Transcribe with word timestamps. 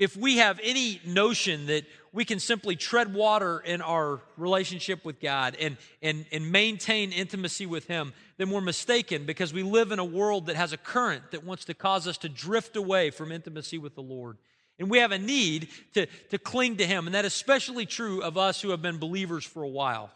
if 0.00 0.16
we 0.16 0.38
have 0.38 0.58
any 0.62 0.98
notion 1.04 1.66
that 1.66 1.84
we 2.10 2.24
can 2.24 2.40
simply 2.40 2.74
tread 2.74 3.12
water 3.12 3.60
in 3.60 3.82
our 3.82 4.22
relationship 4.38 5.04
with 5.04 5.20
God 5.20 5.56
and, 5.60 5.76
and, 6.00 6.24
and 6.32 6.50
maintain 6.50 7.12
intimacy 7.12 7.66
with 7.66 7.86
Him, 7.86 8.14
then 8.38 8.50
we're 8.50 8.62
mistaken 8.62 9.26
because 9.26 9.52
we 9.52 9.62
live 9.62 9.92
in 9.92 9.98
a 9.98 10.04
world 10.04 10.46
that 10.46 10.56
has 10.56 10.72
a 10.72 10.78
current 10.78 11.30
that 11.32 11.44
wants 11.44 11.66
to 11.66 11.74
cause 11.74 12.08
us 12.08 12.16
to 12.18 12.30
drift 12.30 12.76
away 12.76 13.10
from 13.10 13.30
intimacy 13.30 13.76
with 13.76 13.94
the 13.94 14.00
Lord. 14.00 14.38
And 14.78 14.90
we 14.90 14.98
have 15.00 15.12
a 15.12 15.18
need 15.18 15.68
to, 15.92 16.06
to 16.30 16.38
cling 16.38 16.78
to 16.78 16.86
Him. 16.86 17.06
And 17.06 17.14
that 17.14 17.26
is 17.26 17.34
especially 17.34 17.84
true 17.84 18.22
of 18.22 18.38
us 18.38 18.62
who 18.62 18.70
have 18.70 18.80
been 18.80 18.96
believers 18.96 19.44
for 19.44 19.62
a 19.62 19.68
while. 19.68 20.10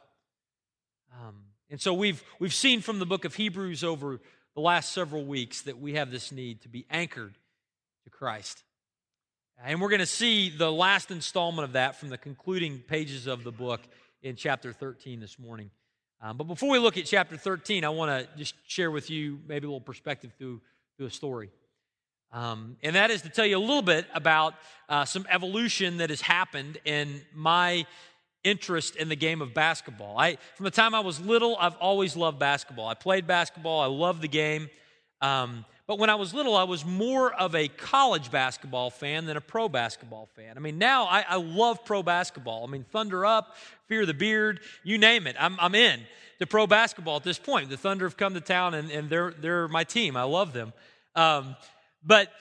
Um, 1.13 1.37
and 1.71 1.79
so 1.79 1.93
we've, 1.93 2.25
we've 2.39 2.55
seen 2.55 2.81
from 2.81 3.01
the 3.01 3.07
book 3.07 3.27
of 3.27 3.35
Hebrews 3.35 3.85
over 3.85 4.19
the 4.55 4.61
last 4.61 4.93
several 4.93 5.27
weeks 5.27 5.61
that 5.63 5.79
we 5.79 5.93
have 5.95 6.11
this 6.11 6.33
need 6.33 6.63
to 6.63 6.71
be 6.71 6.87
anchored 6.91 7.35
to 8.05 8.11
Christ. 8.11 8.64
And 9.67 9.81
we're 9.81 9.89
going 9.89 10.01
to 10.01 10.07
see 10.07 10.51
the 10.51 10.70
last 10.70 11.11
installment 11.11 11.65
of 11.65 11.73
that 11.73 11.97
from 11.97 12.11
the 12.11 12.19
concluding 12.19 12.81
pages 12.81 13.27
of 13.27 13.45
the 13.45 13.51
book 13.51 13.81
in 14.23 14.37
chapter 14.37 14.75
13 14.75 15.20
this 15.20 15.39
morning. 15.39 15.70
Um, 16.20 16.37
but 16.37 16.45
before 16.45 16.69
we 16.69 16.79
look 16.79 16.98
at 16.98 17.07
chapter 17.07 17.39
13, 17.39 17.83
I 17.83 17.89
want 17.89 18.11
to 18.11 18.29
just 18.37 18.57
share 18.67 18.91
with 18.91 19.09
you 19.09 19.41
maybe 19.48 19.65
a 19.65 19.70
little 19.70 19.81
perspective 19.81 20.33
through, 20.37 20.61
through 20.98 21.07
a 21.07 21.11
story. 21.11 21.51
Um, 22.31 22.77
and 22.83 22.95
that 22.95 23.11
is 23.11 23.23
to 23.23 23.31
tell 23.31 23.47
you 23.47 23.57
a 23.57 23.59
little 23.59 23.81
bit 23.81 24.05
about 24.15 24.53
uh, 24.91 25.07
some 25.07 25.25
evolution 25.31 25.97
that 25.97 26.11
has 26.11 26.20
happened 26.20 26.77
in 26.85 27.23
my 27.33 27.87
interest 28.42 28.97
in 28.97 29.09
the 29.09 29.17
game 29.17 29.41
of 29.41 29.55
basketball. 29.55 30.19
I, 30.19 30.37
from 30.57 30.65
the 30.65 30.73
time 30.73 30.95
I 30.95 31.01
was 31.01 31.19
little, 31.23 31.57
I've 31.59 31.77
always 31.77 32.17
loved 32.17 32.39
basketball. 32.39 32.87
I 32.87 32.95
played 32.95 33.27
basketball, 33.27 33.81
I 33.81 33.87
love 33.87 34.20
the 34.20 34.29
game. 34.29 34.69
Um, 35.23 35.65
but 35.87 35.99
when 35.99 36.09
I 36.09 36.15
was 36.15 36.33
little, 36.33 36.57
I 36.57 36.65
was 36.65 36.85
more 36.85 37.33
of 37.33 37.55
a 37.55 37.69
college 37.69 38.31
basketball 38.31 38.91
fan 38.91 39.27
than 39.27 39.37
a 39.37 39.41
pro 39.41 39.69
basketball 39.69 40.29
fan. 40.35 40.57
I 40.57 40.61
mean, 40.61 40.79
now 40.79 41.05
I, 41.05 41.25
I 41.29 41.37
love 41.37 41.85
pro 41.85 42.03
basketball. 42.03 42.65
I 42.67 42.71
mean, 42.71 42.85
Thunder 42.85 43.27
Up, 43.27 43.57
Fear 43.87 44.07
the 44.07 44.15
Beard, 44.15 44.61
you 44.83 44.97
name 44.97 45.27
it. 45.27 45.36
I'm, 45.39 45.57
I'm 45.61 45.75
in 45.75 46.01
to 46.39 46.47
pro 46.47 46.67
basketball 46.67 47.17
at 47.17 47.23
this 47.23 47.39
point. 47.39 47.69
The 47.69 47.77
Thunder 47.77 48.07
have 48.07 48.17
come 48.17 48.33
to 48.35 48.41
town, 48.41 48.75
and, 48.75 48.91
and 48.91 49.11
they're, 49.11 49.35
they're 49.39 49.69
my 49.69 49.85
team. 49.85 50.17
I 50.17 50.23
love 50.23 50.53
them. 50.55 50.73
Um, 51.14 51.55
but 52.03 52.33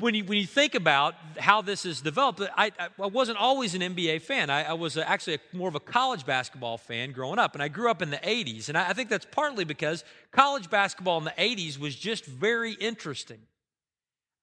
when 0.00 0.14
you, 0.14 0.24
when 0.24 0.36
you 0.36 0.46
think 0.46 0.74
about 0.74 1.14
how 1.38 1.62
this 1.62 1.84
has 1.84 2.02
developed, 2.02 2.42
I, 2.56 2.72
I 2.78 3.06
wasn't 3.06 3.38
always 3.38 3.74
an 3.74 3.80
NBA 3.80 4.20
fan. 4.20 4.50
I, 4.50 4.64
I 4.64 4.72
was 4.74 4.98
actually 4.98 5.34
a, 5.34 5.56
more 5.56 5.68
of 5.68 5.74
a 5.74 5.80
college 5.80 6.26
basketball 6.26 6.76
fan 6.76 7.12
growing 7.12 7.38
up. 7.38 7.54
And 7.54 7.62
I 7.62 7.68
grew 7.68 7.90
up 7.90 8.02
in 8.02 8.10
the 8.10 8.18
80s. 8.18 8.68
And 8.68 8.76
I, 8.76 8.90
I 8.90 8.92
think 8.92 9.08
that's 9.08 9.26
partly 9.30 9.64
because 9.64 10.04
college 10.30 10.68
basketball 10.68 11.16
in 11.18 11.24
the 11.24 11.34
80s 11.38 11.78
was 11.78 11.96
just 11.96 12.26
very 12.26 12.74
interesting. 12.74 13.38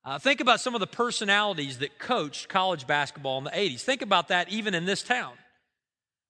Uh, 0.04 0.18
think 0.18 0.40
about 0.40 0.62
some 0.62 0.74
of 0.74 0.80
the 0.80 0.88
personalities 0.88 1.80
that 1.80 2.00
coached 2.00 2.50
college 2.50 2.88
basketball 2.88 3.38
in 3.38 3.44
the 3.44 3.52
80s. 3.52 3.82
Think 3.82 4.02
about 4.02 4.30
that 4.30 4.50
even 4.50 4.74
in 4.74 4.86
this 4.86 5.04
town. 5.04 5.34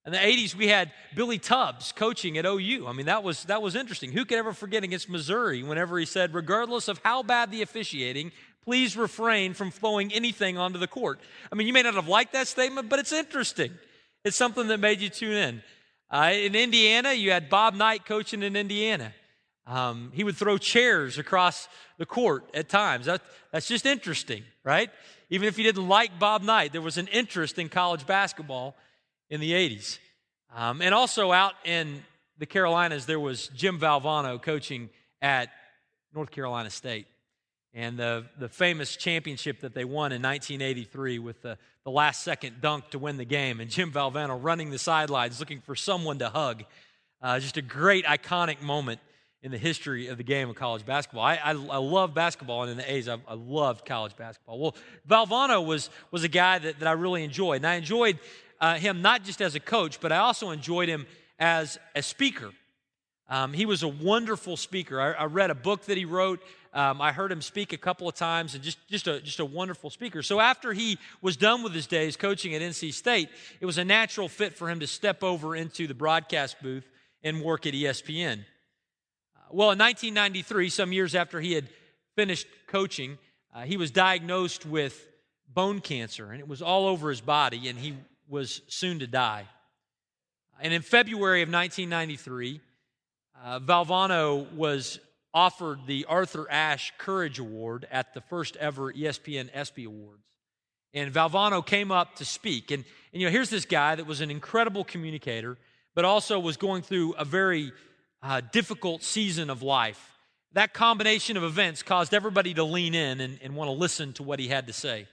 In 0.05 0.11
the 0.11 0.19
80s, 0.19 0.53
we 0.53 0.67
had 0.67 0.91
Billy 1.15 1.39
Tubbs 1.39 1.91
coaching 1.91 2.37
at 2.37 2.45
OU. 2.45 2.85
I 2.87 2.93
mean, 2.93 3.07
that 3.07 3.23
was, 3.23 3.43
that 3.45 3.61
was 3.61 3.75
interesting. 3.75 4.11
Who 4.11 4.23
could 4.23 4.37
ever 4.37 4.53
forget 4.53 4.83
against 4.83 5.09
Missouri 5.09 5.63
whenever 5.63 5.97
he 5.97 6.05
said, 6.05 6.33
regardless 6.33 6.87
of 6.87 6.99
how 7.03 7.23
bad 7.23 7.49
the 7.49 7.63
officiating, 7.63 8.31
please 8.65 8.97
refrain 8.97 9.53
from 9.53 9.71
throwing 9.71 10.11
anything 10.11 10.57
onto 10.57 10.79
the 10.79 10.87
court. 10.87 11.19
I 11.51 11.55
mean, 11.55 11.67
you 11.67 11.73
may 11.73 11.83
not 11.83 11.93
have 11.93 12.07
liked 12.07 12.33
that 12.33 12.47
statement, 12.47 12.89
but 12.89 12.99
it's 12.99 13.13
interesting. 13.13 13.71
It's 14.23 14.35
something 14.35 14.67
that 14.67 14.79
made 14.79 14.99
you 14.99 15.09
tune 15.09 15.33
in. 15.33 15.63
Uh, 16.09 16.31
in 16.33 16.55
Indiana, 16.55 17.13
you 17.13 17.31
had 17.31 17.49
Bob 17.49 17.75
Knight 17.75 18.05
coaching 18.05 18.41
in 18.41 18.55
Indiana. 18.55 19.13
Um, 19.67 20.11
he 20.13 20.23
would 20.23 20.35
throw 20.35 20.57
chairs 20.57 21.17
across 21.17 21.67
the 21.97 22.05
court 22.05 22.45
at 22.53 22.67
times. 22.67 23.05
That, 23.05 23.21
that's 23.51 23.67
just 23.67 23.85
interesting, 23.85 24.43
right? 24.63 24.89
Even 25.29 25.47
if 25.47 25.57
you 25.57 25.63
didn't 25.63 25.87
like 25.87 26.19
Bob 26.19 26.43
Knight, 26.43 26.71
there 26.71 26.81
was 26.81 26.97
an 26.97 27.07
interest 27.07 27.57
in 27.57 27.69
college 27.69 28.05
basketball 28.05 28.75
in 29.29 29.39
the 29.39 29.51
80s. 29.51 29.99
Um, 30.55 30.81
and 30.81 30.93
also 30.93 31.31
out 31.31 31.53
in 31.65 32.03
the 32.37 32.45
Carolinas, 32.45 33.05
there 33.05 33.19
was 33.19 33.47
Jim 33.49 33.79
Valvano 33.79 34.41
coaching 34.41 34.89
at 35.21 35.49
North 36.13 36.31
Carolina 36.31 36.69
State 36.69 37.07
and 37.75 37.99
the, 37.99 38.25
the 38.39 38.47
famous 38.47 38.95
championship 38.95 39.59
that 39.59 39.75
they 39.75 39.83
won 39.83 40.13
in 40.13 40.21
1983 40.21 41.19
with 41.19 41.41
the, 41.41 41.57
the 41.83 41.91
last 41.91 42.23
second 42.23 42.61
dunk 42.61 42.89
to 42.91 42.97
win 42.97 43.17
the 43.17 43.25
game, 43.25 43.59
and 43.59 43.69
Jim 43.69 43.91
Valvano 43.91 44.41
running 44.41 44.71
the 44.71 44.79
sidelines 44.79 45.41
looking 45.41 45.59
for 45.59 45.75
someone 45.75 46.17
to 46.19 46.29
hug. 46.29 46.63
Uh, 47.21 47.37
just 47.37 47.57
a 47.57 47.61
great, 47.61 48.05
iconic 48.05 48.61
moment 48.61 49.01
in 49.41 49.51
the 49.51 49.57
history 49.57 50.07
of 50.07 50.17
the 50.17 50.23
game 50.23 50.49
of 50.49 50.55
college 50.55 50.85
basketball. 50.85 51.23
I, 51.23 51.35
I, 51.35 51.49
I 51.51 51.77
love 51.77 52.13
basketball, 52.13 52.63
and 52.63 52.71
in 52.71 52.77
the 52.77 52.91
A's, 52.91 53.09
I, 53.09 53.17
I, 53.27 53.33
loved 53.33 53.85
college 53.85 54.15
basketball. 54.15 54.57
Well, 54.57 54.75
Valvano 55.07 55.63
was, 55.63 55.89
was 56.11 56.23
a 56.23 56.29
guy 56.29 56.59
that, 56.59 56.79
that 56.79 56.87
I 56.87 56.93
really 56.93 57.25
enjoyed, 57.25 57.57
and 57.57 57.67
I 57.67 57.75
enjoyed 57.75 58.19
uh, 58.61 58.75
him 58.75 59.01
not 59.01 59.23
just 59.23 59.41
as 59.41 59.53
a 59.53 59.59
coach, 59.59 59.99
but 59.99 60.13
I 60.13 60.17
also 60.17 60.51
enjoyed 60.51 60.87
him 60.87 61.05
as 61.37 61.77
a 61.93 62.01
speaker. 62.01 62.51
Um, 63.27 63.53
he 63.53 63.65
was 63.65 63.83
a 63.83 63.87
wonderful 63.87 64.55
speaker. 64.55 65.01
I, 65.01 65.11
I, 65.13 65.25
read 65.25 65.49
a 65.49 65.55
book 65.55 65.85
that 65.85 65.97
he 65.97 66.05
wrote. 66.05 66.43
Um, 66.75 67.01
I 67.01 67.13
heard 67.13 67.31
him 67.31 67.41
speak 67.41 67.71
a 67.71 67.77
couple 67.77 68.09
of 68.09 68.15
times, 68.15 68.53
and 68.53 68.61
just, 68.61 68.85
just, 68.89 69.07
a, 69.07 69.21
just 69.21 69.39
a 69.39 69.45
wonderful 69.45 69.89
speaker. 69.89 70.21
So 70.21 70.41
after 70.41 70.73
he 70.73 70.97
was 71.21 71.37
done 71.37 71.63
with 71.63 71.73
his 71.73 71.87
days 71.87 72.17
coaching 72.17 72.53
at 72.53 72.61
NC 72.61 72.93
State, 72.93 73.29
it 73.61 73.65
was 73.65 73.77
a 73.77 73.85
natural 73.85 74.27
fit 74.27 74.57
for 74.57 74.69
him 74.69 74.81
to 74.81 74.87
step 74.87 75.23
over 75.23 75.55
into 75.55 75.87
the 75.87 75.93
broadcast 75.93 76.61
booth 76.61 76.85
and 77.23 77.41
work 77.41 77.65
at 77.65 77.73
ESPN. 77.73 78.39
Uh, 78.39 79.41
well, 79.51 79.71
in 79.71 79.79
1993, 79.79 80.69
some 80.69 80.91
years 80.91 81.15
after 81.15 81.39
he 81.39 81.53
had 81.53 81.69
finished 82.17 82.45
coaching, 82.67 83.17
uh, 83.53 83.61
he 83.61 83.77
was 83.77 83.89
diagnosed 83.89 84.65
with 84.65 85.07
bone 85.47 85.79
cancer, 85.79 86.33
and 86.33 86.41
it 86.41 86.47
was 86.47 86.61
all 86.61 86.87
over 86.87 87.09
his 87.09 87.21
body, 87.21 87.69
and 87.69 87.79
he 87.79 87.95
was 88.27 88.61
soon 88.67 88.99
to 88.99 89.07
die. 89.07 89.47
And 90.59 90.73
in 90.73 90.81
February 90.81 91.41
of 91.41 91.47
1993, 91.47 92.59
uh, 93.41 93.59
Valvano 93.61 94.51
was 94.53 94.99
offered 95.35 95.85
the 95.85 96.05
Arthur 96.05 96.49
Ashe 96.49 96.93
Courage 96.97 97.39
Award 97.39 97.85
at 97.91 98.13
the 98.13 98.21
first 98.21 98.55
ever 98.55 98.93
ESPN 98.93 99.49
ESPY 99.53 99.83
Awards. 99.83 100.23
And 100.93 101.13
Valvano 101.13 101.63
came 101.63 101.91
up 101.91 102.15
to 102.15 102.25
speak. 102.25 102.71
And, 102.71 102.85
and 103.11 103.21
you 103.21 103.27
know, 103.27 103.31
here's 103.31 103.49
this 103.49 103.65
guy 103.65 103.95
that 103.95 104.07
was 104.07 104.21
an 104.21 104.31
incredible 104.31 104.85
communicator, 104.85 105.57
but 105.93 106.05
also 106.05 106.39
was 106.39 106.55
going 106.55 106.83
through 106.83 107.13
a 107.15 107.25
very 107.25 107.73
uh, 108.23 108.41
difficult 108.53 109.03
season 109.03 109.49
of 109.49 109.61
life. 109.61 110.13
That 110.53 110.73
combination 110.73 111.35
of 111.35 111.43
events 111.43 111.83
caused 111.83 112.13
everybody 112.13 112.53
to 112.53 112.63
lean 112.63 112.95
in 112.95 113.19
and, 113.19 113.37
and 113.43 113.57
want 113.57 113.67
to 113.67 113.73
listen 113.73 114.13
to 114.13 114.23
what 114.23 114.39
he 114.39 114.47
had 114.47 114.67
to 114.67 114.73
say. 114.73 115.05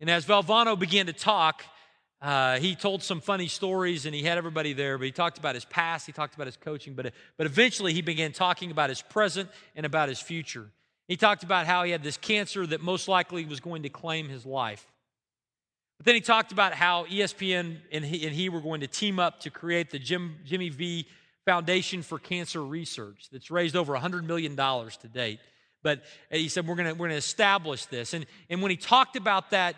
And 0.00 0.08
as 0.08 0.24
Valvano 0.24 0.78
began 0.78 1.06
to 1.06 1.12
talk, 1.12 1.64
uh, 2.22 2.58
he 2.58 2.74
told 2.74 3.02
some 3.02 3.20
funny 3.20 3.48
stories 3.48 4.04
and 4.04 4.14
he 4.14 4.22
had 4.22 4.36
everybody 4.36 4.74
there, 4.74 4.98
but 4.98 5.04
he 5.04 5.12
talked 5.12 5.38
about 5.38 5.54
his 5.54 5.64
past, 5.64 6.06
he 6.06 6.12
talked 6.12 6.34
about 6.34 6.46
his 6.46 6.56
coaching, 6.56 6.94
but, 6.94 7.12
but 7.38 7.46
eventually 7.46 7.94
he 7.94 8.02
began 8.02 8.32
talking 8.32 8.70
about 8.70 8.90
his 8.90 9.00
present 9.00 9.48
and 9.74 9.86
about 9.86 10.08
his 10.08 10.20
future. 10.20 10.68
He 11.08 11.16
talked 11.16 11.42
about 11.42 11.66
how 11.66 11.82
he 11.82 11.92
had 11.92 12.02
this 12.02 12.16
cancer 12.16 12.66
that 12.66 12.82
most 12.82 13.08
likely 13.08 13.44
was 13.44 13.60
going 13.60 13.82
to 13.84 13.88
claim 13.88 14.28
his 14.28 14.44
life. 14.44 14.86
But 15.96 16.06
then 16.06 16.14
he 16.14 16.20
talked 16.20 16.52
about 16.52 16.72
how 16.72 17.04
ESPN 17.06 17.78
and 17.90 18.04
he, 18.04 18.26
and 18.26 18.34
he 18.34 18.48
were 18.48 18.60
going 18.60 18.82
to 18.82 18.86
team 18.86 19.18
up 19.18 19.40
to 19.40 19.50
create 19.50 19.90
the 19.90 19.98
Jim, 19.98 20.36
Jimmy 20.44 20.68
V 20.68 21.06
Foundation 21.46 22.02
for 22.02 22.18
Cancer 22.18 22.62
Research 22.62 23.28
that's 23.32 23.50
raised 23.50 23.76
over 23.76 23.94
$100 23.94 24.24
million 24.24 24.56
to 24.56 25.08
date. 25.12 25.40
But 25.82 26.02
he 26.30 26.48
said, 26.48 26.66
We're 26.66 26.76
going 26.76 26.96
we're 26.96 27.08
to 27.08 27.14
establish 27.14 27.86
this. 27.86 28.14
And, 28.14 28.26
and 28.48 28.62
when 28.62 28.70
he 28.70 28.76
talked 28.76 29.16
about 29.16 29.50
that, 29.50 29.76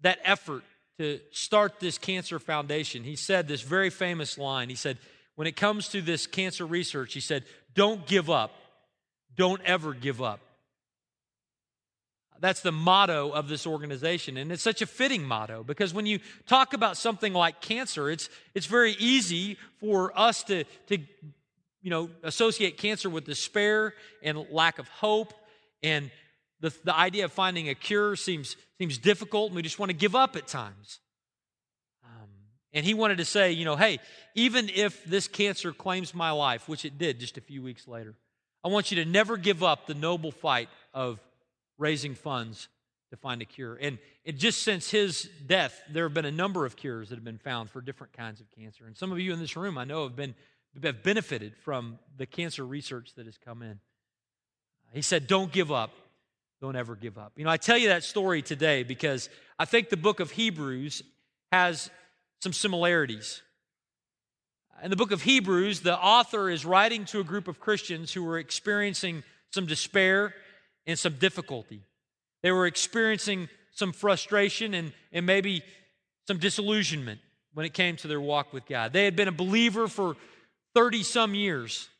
that 0.00 0.18
effort, 0.24 0.62
to 0.98 1.20
start 1.32 1.80
this 1.80 1.98
cancer 1.98 2.38
foundation, 2.38 3.02
he 3.02 3.16
said 3.16 3.48
this 3.48 3.62
very 3.62 3.90
famous 3.90 4.38
line. 4.38 4.68
He 4.68 4.76
said, 4.76 4.98
when 5.34 5.46
it 5.46 5.56
comes 5.56 5.88
to 5.88 6.00
this 6.00 6.26
cancer 6.26 6.64
research, 6.66 7.14
he 7.14 7.20
said, 7.20 7.44
don't 7.74 8.06
give 8.06 8.30
up. 8.30 8.52
Don't 9.36 9.60
ever 9.62 9.92
give 9.92 10.22
up. 10.22 10.40
That's 12.40 12.60
the 12.60 12.72
motto 12.72 13.30
of 13.30 13.48
this 13.48 13.66
organization. 13.66 14.36
And 14.36 14.52
it's 14.52 14.62
such 14.62 14.82
a 14.82 14.86
fitting 14.86 15.24
motto 15.24 15.64
because 15.64 15.94
when 15.94 16.04
you 16.06 16.20
talk 16.46 16.74
about 16.74 16.96
something 16.96 17.32
like 17.32 17.60
cancer, 17.60 18.10
it's, 18.10 18.28
it's 18.54 18.66
very 18.66 18.92
easy 18.98 19.56
for 19.80 20.16
us 20.18 20.42
to, 20.44 20.64
to 20.88 20.98
you 21.80 21.90
know, 21.90 22.10
associate 22.22 22.76
cancer 22.76 23.08
with 23.08 23.24
despair 23.24 23.94
and 24.22 24.46
lack 24.50 24.78
of 24.78 24.88
hope. 24.88 25.32
And 25.82 26.10
the, 26.64 26.74
the 26.82 26.96
idea 26.96 27.26
of 27.26 27.32
finding 27.32 27.68
a 27.68 27.74
cure 27.74 28.16
seems, 28.16 28.56
seems 28.78 28.96
difficult, 28.96 29.48
and 29.48 29.56
we 29.56 29.60
just 29.60 29.78
want 29.78 29.90
to 29.90 29.96
give 29.96 30.14
up 30.14 30.34
at 30.34 30.46
times. 30.46 30.98
Um, 32.02 32.28
and 32.72 32.86
he 32.86 32.94
wanted 32.94 33.18
to 33.18 33.26
say, 33.26 33.52
you 33.52 33.66
know, 33.66 33.76
hey, 33.76 33.98
even 34.34 34.70
if 34.74 35.04
this 35.04 35.28
cancer 35.28 35.72
claims 35.72 36.14
my 36.14 36.30
life, 36.30 36.66
which 36.66 36.86
it 36.86 36.96
did 36.96 37.20
just 37.20 37.36
a 37.36 37.42
few 37.42 37.62
weeks 37.62 37.86
later, 37.86 38.14
I 38.64 38.68
want 38.68 38.90
you 38.90 39.04
to 39.04 39.10
never 39.10 39.36
give 39.36 39.62
up 39.62 39.86
the 39.86 39.92
noble 39.92 40.32
fight 40.32 40.70
of 40.94 41.20
raising 41.76 42.14
funds 42.14 42.68
to 43.10 43.18
find 43.18 43.42
a 43.42 43.44
cure. 43.44 43.78
And 43.78 43.98
it, 44.24 44.38
just 44.38 44.62
since 44.62 44.90
his 44.90 45.28
death, 45.46 45.78
there 45.92 46.04
have 46.04 46.14
been 46.14 46.24
a 46.24 46.32
number 46.32 46.64
of 46.64 46.76
cures 46.76 47.10
that 47.10 47.16
have 47.16 47.24
been 47.24 47.36
found 47.36 47.68
for 47.68 47.82
different 47.82 48.14
kinds 48.14 48.40
of 48.40 48.50
cancer. 48.52 48.86
And 48.86 48.96
some 48.96 49.12
of 49.12 49.20
you 49.20 49.34
in 49.34 49.38
this 49.38 49.54
room, 49.54 49.76
I 49.76 49.84
know, 49.84 50.04
have 50.04 50.16
been 50.16 50.34
have 50.82 51.02
benefited 51.02 51.54
from 51.58 51.98
the 52.16 52.24
cancer 52.24 52.66
research 52.66 53.10
that 53.16 53.26
has 53.26 53.36
come 53.36 53.60
in. 53.62 53.80
He 54.92 55.02
said, 55.02 55.26
"Don't 55.26 55.52
give 55.52 55.70
up. 55.70 55.90
Don't 56.64 56.76
ever 56.76 56.96
give 56.96 57.18
up." 57.18 57.34
You 57.36 57.44
know, 57.44 57.50
I 57.50 57.58
tell 57.58 57.76
you 57.76 57.88
that 57.88 58.04
story 58.04 58.40
today 58.40 58.84
because 58.84 59.28
I 59.58 59.66
think 59.66 59.90
the 59.90 59.98
book 59.98 60.18
of 60.18 60.30
Hebrews 60.30 61.02
has 61.52 61.90
some 62.40 62.54
similarities. 62.54 63.42
In 64.82 64.88
the 64.88 64.96
book 64.96 65.12
of 65.12 65.20
Hebrews, 65.20 65.80
the 65.80 65.94
author 65.94 66.48
is 66.48 66.64
writing 66.64 67.04
to 67.06 67.20
a 67.20 67.22
group 67.22 67.48
of 67.48 67.60
Christians 67.60 68.14
who 68.14 68.24
were 68.24 68.38
experiencing 68.38 69.24
some 69.52 69.66
despair 69.66 70.34
and 70.86 70.98
some 70.98 71.18
difficulty. 71.18 71.82
They 72.42 72.50
were 72.50 72.66
experiencing 72.66 73.50
some 73.72 73.92
frustration 73.92 74.72
and, 74.72 74.94
and 75.12 75.26
maybe 75.26 75.62
some 76.26 76.38
disillusionment 76.38 77.20
when 77.52 77.66
it 77.66 77.74
came 77.74 77.96
to 77.96 78.08
their 78.08 78.22
walk 78.22 78.54
with 78.54 78.64
God. 78.64 78.94
They 78.94 79.04
had 79.04 79.16
been 79.16 79.28
a 79.28 79.32
believer 79.32 79.86
for 79.86 80.16
30 80.74 81.02
some 81.02 81.34
years, 81.34 81.90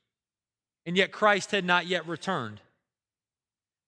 and 0.87 0.97
yet 0.97 1.13
Christ 1.13 1.51
had 1.51 1.67
not 1.67 1.87
yet 1.87 2.09
returned. 2.09 2.63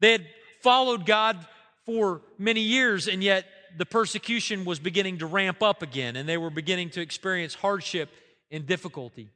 They 0.01 0.13
had 0.13 0.27
followed 0.67 1.07
God 1.07 1.39
for 1.85 2.23
many 2.39 2.61
years, 2.61 3.07
and 3.07 3.23
yet 3.23 3.47
the 3.79 3.87
persecution 3.87 4.65
was 4.65 4.81
beginning 4.81 5.19
to 5.19 5.27
ramp 5.27 5.63
up 5.63 5.81
again, 5.81 6.17
and 6.17 6.29
they 6.29 6.37
were 6.37 6.51
beginning 6.51 6.91
to 6.91 7.01
experience 7.01 7.55
hardship 7.55 8.09
and 8.51 8.67
difficulty. 8.67 9.31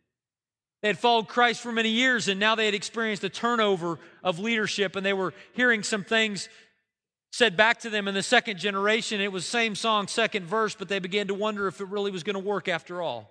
They 0.82 0.88
had 0.88 0.98
followed 0.98 1.28
Christ 1.28 1.60
for 1.60 1.70
many 1.70 1.90
years, 1.90 2.26
and 2.26 2.40
now 2.40 2.56
they 2.56 2.64
had 2.64 2.74
experienced 2.74 3.22
a 3.22 3.28
turnover 3.28 4.00
of 4.24 4.40
leadership, 4.40 4.96
and 4.96 5.06
they 5.06 5.12
were 5.12 5.32
hearing 5.52 5.84
some 5.84 6.02
things 6.02 6.48
said 7.30 7.56
back 7.56 7.78
to 7.82 7.90
them 7.90 8.08
in 8.08 8.14
the 8.14 8.24
second 8.24 8.58
generation. 8.58 9.20
It 9.20 9.30
was 9.30 9.46
same 9.46 9.76
song, 9.76 10.08
second 10.08 10.46
verse, 10.46 10.74
but 10.74 10.88
they 10.88 10.98
began 10.98 11.28
to 11.28 11.34
wonder 11.34 11.68
if 11.68 11.80
it 11.80 11.86
really 11.86 12.10
was 12.10 12.24
going 12.24 12.34
to 12.34 12.40
work 12.40 12.66
after 12.66 13.00
all. 13.00 13.30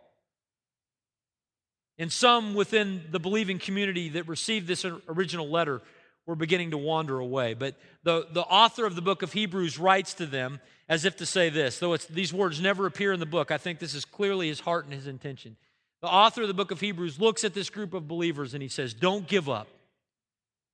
And 1.98 2.10
some 2.10 2.54
within 2.54 3.01
the 3.12 3.19
believing 3.19 3.60
community 3.60 4.07
that 4.12 4.30
received 4.30 4.68
this 4.68 4.86
original 4.86 5.50
letter 5.50 5.81
were 6.30 6.36
beginning 6.36 6.70
to 6.70 6.78
wander 6.78 7.18
away. 7.18 7.56
But 7.56 7.74
the, 8.04 8.28
the 8.31 8.44
author 8.44 8.86
of 8.86 8.94
the 8.94 9.02
book 9.02 9.24
of 9.24 9.34
Hebrews 9.34 9.80
writes 9.80 10.14
to 10.14 10.28
them 10.28 10.60
as 10.88 11.04
if 11.04 11.18
to 11.18 11.26
say 11.26 11.50
this, 11.50 11.80
though 11.80 11.94
it's 11.94 12.06
these 12.06 12.31
words 12.31 12.62
never 12.62 12.86
appear 12.86 13.12
in 13.12 13.20
the 13.20 13.26
book, 13.26 13.50
I 13.50 13.58
think 13.58 13.80
this 13.80 13.96
is 13.96 14.06
clearly 14.06 14.48
his 14.48 14.60
heart 14.60 14.86
and 14.86 14.94
his 14.94 15.08
intention. 15.08 15.58
The 16.04 16.08
author 16.08 16.44
of 16.44 16.48
the 16.48 16.54
book 16.54 16.70
of 16.70 16.80
Hebrews 16.80 17.20
looks 17.20 17.44
at 17.44 17.56
this 17.56 17.72
group 17.72 17.96
of 17.96 18.08
believers 18.08 18.54
and 18.54 18.62
he 18.62 18.70
says, 18.70 18.94
Don't 18.94 19.28
give 19.28 19.50
up. 19.50 19.68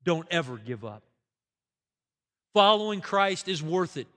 Don't 0.04 0.28
ever 0.30 0.58
give 0.58 0.84
up. 0.84 1.04
Following 2.54 3.00
Christ 3.00 3.48
is 3.48 3.64
worth 3.64 3.96
it. 3.96 4.08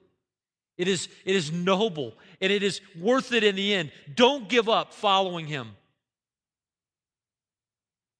It 0.77 0.89
is, 0.89 1.09
it 1.25 1.37
is 1.37 1.53
noble 1.53 2.15
and 2.41 2.51
it 2.51 2.65
is 2.65 2.81
worth 2.99 3.33
it 3.33 3.45
in 3.45 3.55
the 3.55 3.75
end. 3.75 3.93
Don't 4.13 4.49
give 4.49 4.69
up 4.69 4.93
following 4.93 5.47
him. 5.47 5.69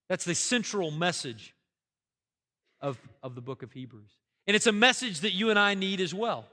That's 0.09 0.25
the 0.25 0.37
central 0.37 0.93
message 0.93 1.53
of, 2.81 2.99
of 3.23 3.35
the 3.35 3.41
book 3.41 3.63
of 3.63 3.73
Hebrews. 3.73 4.11
And 4.47 4.55
it's 4.55 4.67
a 4.67 4.73
message 4.73 5.21
that 5.21 5.33
you 5.33 5.51
and 5.51 5.59
I 5.59 5.75
need 5.75 6.01
as 6.01 6.15
well. 6.15 6.47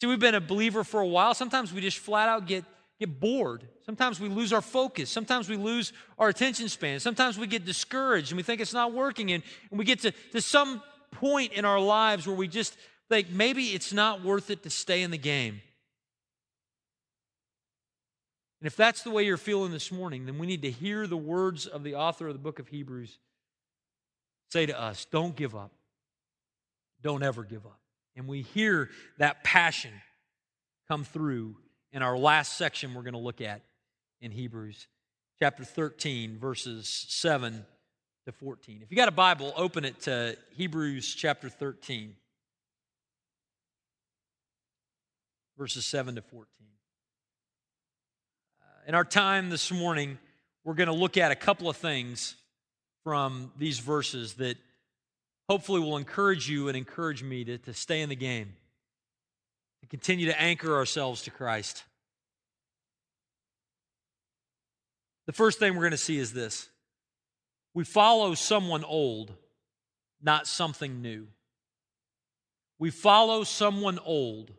See, 0.00 0.06
we've 0.08 0.18
been 0.18 0.34
a 0.34 0.40
believer 0.40 0.82
for 0.82 1.00
a 1.00 1.06
while. 1.06 1.34
Sometimes 1.34 1.72
we 1.72 1.80
just 1.80 1.98
flat 1.98 2.28
out 2.28 2.46
get 2.46 2.64
get 3.02 3.18
bored. 3.18 3.66
Sometimes 3.84 4.20
we 4.20 4.28
lose 4.28 4.52
our 4.52 4.60
focus. 4.60 5.10
Sometimes 5.10 5.48
we 5.48 5.56
lose 5.56 5.92
our 6.18 6.28
attention 6.28 6.68
span. 6.68 7.00
Sometimes 7.00 7.36
we 7.36 7.48
get 7.48 7.64
discouraged 7.64 8.30
and 8.30 8.36
we 8.36 8.44
think 8.44 8.60
it's 8.60 8.72
not 8.72 8.92
working. 8.92 9.32
And, 9.32 9.42
and 9.70 9.78
we 9.78 9.84
get 9.84 10.00
to, 10.00 10.12
to 10.32 10.40
some 10.40 10.80
point 11.10 11.52
in 11.52 11.64
our 11.64 11.80
lives 11.80 12.26
where 12.26 12.36
we 12.36 12.46
just 12.46 12.76
think 13.08 13.28
maybe 13.30 13.66
it's 13.70 13.92
not 13.92 14.22
worth 14.22 14.50
it 14.50 14.62
to 14.62 14.70
stay 14.70 15.02
in 15.02 15.10
the 15.10 15.18
game. 15.18 15.60
And 18.60 18.68
if 18.68 18.76
that's 18.76 19.02
the 19.02 19.10
way 19.10 19.24
you're 19.24 19.36
feeling 19.36 19.72
this 19.72 19.90
morning, 19.90 20.24
then 20.24 20.38
we 20.38 20.46
need 20.46 20.62
to 20.62 20.70
hear 20.70 21.08
the 21.08 21.16
words 21.16 21.66
of 21.66 21.82
the 21.82 21.96
author 21.96 22.28
of 22.28 22.34
the 22.34 22.38
book 22.38 22.60
of 22.60 22.68
Hebrews 22.68 23.18
say 24.52 24.66
to 24.66 24.78
us 24.78 25.06
don't 25.06 25.34
give 25.34 25.56
up. 25.56 25.72
Don't 27.00 27.22
ever 27.22 27.42
give 27.42 27.64
up. 27.66 27.80
And 28.14 28.28
we 28.28 28.42
hear 28.42 28.90
that 29.18 29.42
passion 29.42 29.90
come 30.88 31.04
through 31.04 31.56
in 31.92 32.02
our 32.02 32.16
last 32.16 32.58
section 32.58 32.94
we're 32.94 33.02
going 33.02 33.14
to 33.14 33.18
look 33.18 33.40
at 33.40 33.62
in 34.20 34.30
Hebrews 34.30 34.86
chapter 35.40 35.64
13, 35.64 36.38
verses 36.38 37.06
7 37.08 37.64
to 38.26 38.32
14. 38.32 38.80
If 38.82 38.90
you 38.90 38.96
got 38.96 39.08
a 39.08 39.12
Bible, 39.12 39.52
open 39.56 39.84
it 39.84 40.00
to 40.02 40.36
Hebrews 40.54 41.14
chapter 41.14 41.48
13, 41.48 42.14
verses 45.58 45.86
7 45.86 46.14
to 46.16 46.22
14. 46.22 46.46
Uh, 48.60 48.88
in 48.88 48.94
our 48.94 49.04
time 49.04 49.48
this 49.50 49.72
morning, 49.72 50.18
we're 50.62 50.74
going 50.74 50.88
to 50.88 50.94
look 50.94 51.16
at 51.16 51.32
a 51.32 51.36
couple 51.36 51.68
of 51.68 51.76
things 51.76 52.36
from 53.04 53.52
these 53.58 53.78
verses 53.78 54.34
that 54.34 54.56
hopefully 55.48 55.80
will 55.80 55.96
encourage 55.96 56.48
you 56.48 56.68
and 56.68 56.76
encourage 56.76 57.22
me 57.22 57.44
to, 57.44 57.58
to 57.58 57.74
stay 57.74 58.00
in 58.00 58.08
the 58.08 58.16
game 58.16 58.54
and 59.80 59.90
continue 59.90 60.26
to 60.26 60.40
anchor 60.40 60.74
ourselves 60.74 61.22
to 61.22 61.30
Christ. 61.30 61.84
The 65.26 65.32
first 65.32 65.58
thing 65.58 65.74
we're 65.74 65.82
going 65.82 65.92
to 65.92 65.96
see 65.96 66.18
is 66.18 66.32
this 66.32 66.68
we 67.74 67.84
follow 67.84 68.34
someone 68.34 68.84
old, 68.84 69.32
not 70.20 70.46
something 70.46 71.00
new. 71.02 71.26
We 72.78 72.90
follow 72.90 73.44
someone 73.44 73.98
old, 74.04 74.52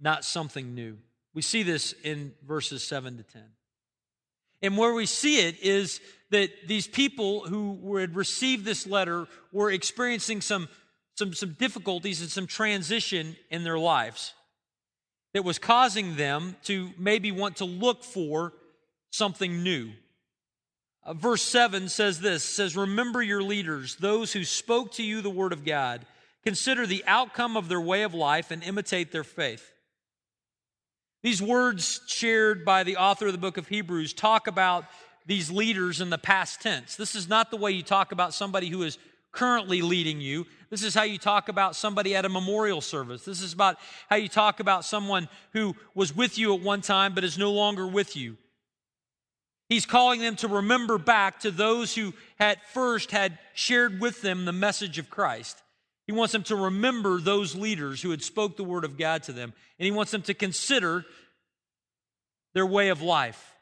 not 0.00 0.24
something 0.24 0.74
new. 0.74 0.98
We 1.32 1.42
see 1.42 1.62
this 1.62 1.94
in 2.02 2.34
verses 2.46 2.82
7 2.82 3.16
to 3.18 3.22
10. 3.22 3.42
And 4.62 4.76
where 4.76 4.92
we 4.92 5.06
see 5.06 5.46
it 5.46 5.62
is 5.62 6.00
that 6.30 6.50
these 6.66 6.86
people 6.86 7.46
who 7.46 7.96
had 7.96 8.16
received 8.16 8.64
this 8.64 8.86
letter 8.86 9.26
were 9.52 9.70
experiencing 9.70 10.40
some 10.40 10.68
some, 11.18 11.34
some 11.34 11.56
difficulties 11.58 12.20
and 12.20 12.30
some 12.30 12.46
transition 12.46 13.36
in 13.50 13.64
their 13.64 13.78
lives 13.78 14.34
that 15.34 15.42
was 15.42 15.58
causing 15.58 16.14
them 16.14 16.54
to 16.62 16.90
maybe 16.96 17.32
want 17.32 17.56
to 17.56 17.64
look 17.64 18.04
for 18.04 18.52
something 19.10 19.64
new. 19.64 19.90
Uh, 21.04 21.14
verse 21.14 21.42
7 21.42 21.88
says 21.88 22.20
this 22.20 22.44
says 22.44 22.76
remember 22.76 23.20
your 23.22 23.42
leaders 23.42 23.96
those 23.96 24.32
who 24.32 24.44
spoke 24.44 24.92
to 24.92 25.02
you 25.02 25.20
the 25.20 25.30
word 25.30 25.52
of 25.52 25.64
god 25.64 26.04
consider 26.44 26.86
the 26.86 27.04
outcome 27.06 27.56
of 27.56 27.68
their 27.68 27.80
way 27.80 28.02
of 28.02 28.14
life 28.14 28.50
and 28.50 28.62
imitate 28.62 29.10
their 29.10 29.24
faith 29.24 29.72
these 31.22 31.42
words 31.42 32.00
shared 32.06 32.64
by 32.64 32.82
the 32.82 32.96
author 32.96 33.26
of 33.26 33.32
the 33.32 33.38
book 33.38 33.56
of 33.56 33.68
hebrews 33.68 34.12
talk 34.12 34.46
about 34.46 34.84
these 35.26 35.50
leaders 35.50 36.00
in 36.00 36.10
the 36.10 36.18
past 36.18 36.60
tense 36.60 36.96
this 36.96 37.14
is 37.14 37.28
not 37.28 37.50
the 37.50 37.56
way 37.56 37.70
you 37.70 37.82
talk 37.82 38.12
about 38.12 38.32
somebody 38.34 38.68
who 38.68 38.82
is 38.82 38.98
currently 39.32 39.82
leading 39.82 40.20
you. 40.20 40.46
This 40.70 40.82
is 40.82 40.94
how 40.94 41.02
you 41.02 41.18
talk 41.18 41.48
about 41.48 41.76
somebody 41.76 42.14
at 42.14 42.24
a 42.24 42.28
memorial 42.28 42.80
service. 42.80 43.24
This 43.24 43.40
is 43.40 43.52
about 43.52 43.76
how 44.08 44.16
you 44.16 44.28
talk 44.28 44.60
about 44.60 44.84
someone 44.84 45.28
who 45.52 45.76
was 45.94 46.14
with 46.14 46.38
you 46.38 46.54
at 46.54 46.60
one 46.60 46.80
time 46.80 47.14
but 47.14 47.24
is 47.24 47.38
no 47.38 47.52
longer 47.52 47.86
with 47.86 48.16
you. 48.16 48.36
He's 49.68 49.86
calling 49.86 50.20
them 50.20 50.36
to 50.36 50.48
remember 50.48 50.96
back 50.96 51.40
to 51.40 51.50
those 51.50 51.94
who 51.94 52.14
at 52.40 52.66
first 52.70 53.10
had 53.10 53.38
shared 53.54 54.00
with 54.00 54.22
them 54.22 54.44
the 54.44 54.52
message 54.52 54.98
of 54.98 55.10
Christ. 55.10 55.62
He 56.08 56.12
wants 56.12 56.32
them 56.32 56.42
to 56.44 56.56
remember 56.56 57.20
those 57.20 57.54
leaders 57.54 58.02
who 58.02 58.10
had 58.10 58.24
spoke 58.24 58.56
the 58.56 58.64
word 58.64 58.84
of 58.84 58.98
God 58.98 59.22
to 59.24 59.32
them, 59.32 59.52
and 59.78 59.84
he 59.84 59.92
wants 59.92 60.10
them 60.10 60.22
to 60.22 60.34
consider 60.34 61.04
their 62.54 62.66
way 62.66 62.88
of 62.88 63.00
life. 63.02 63.54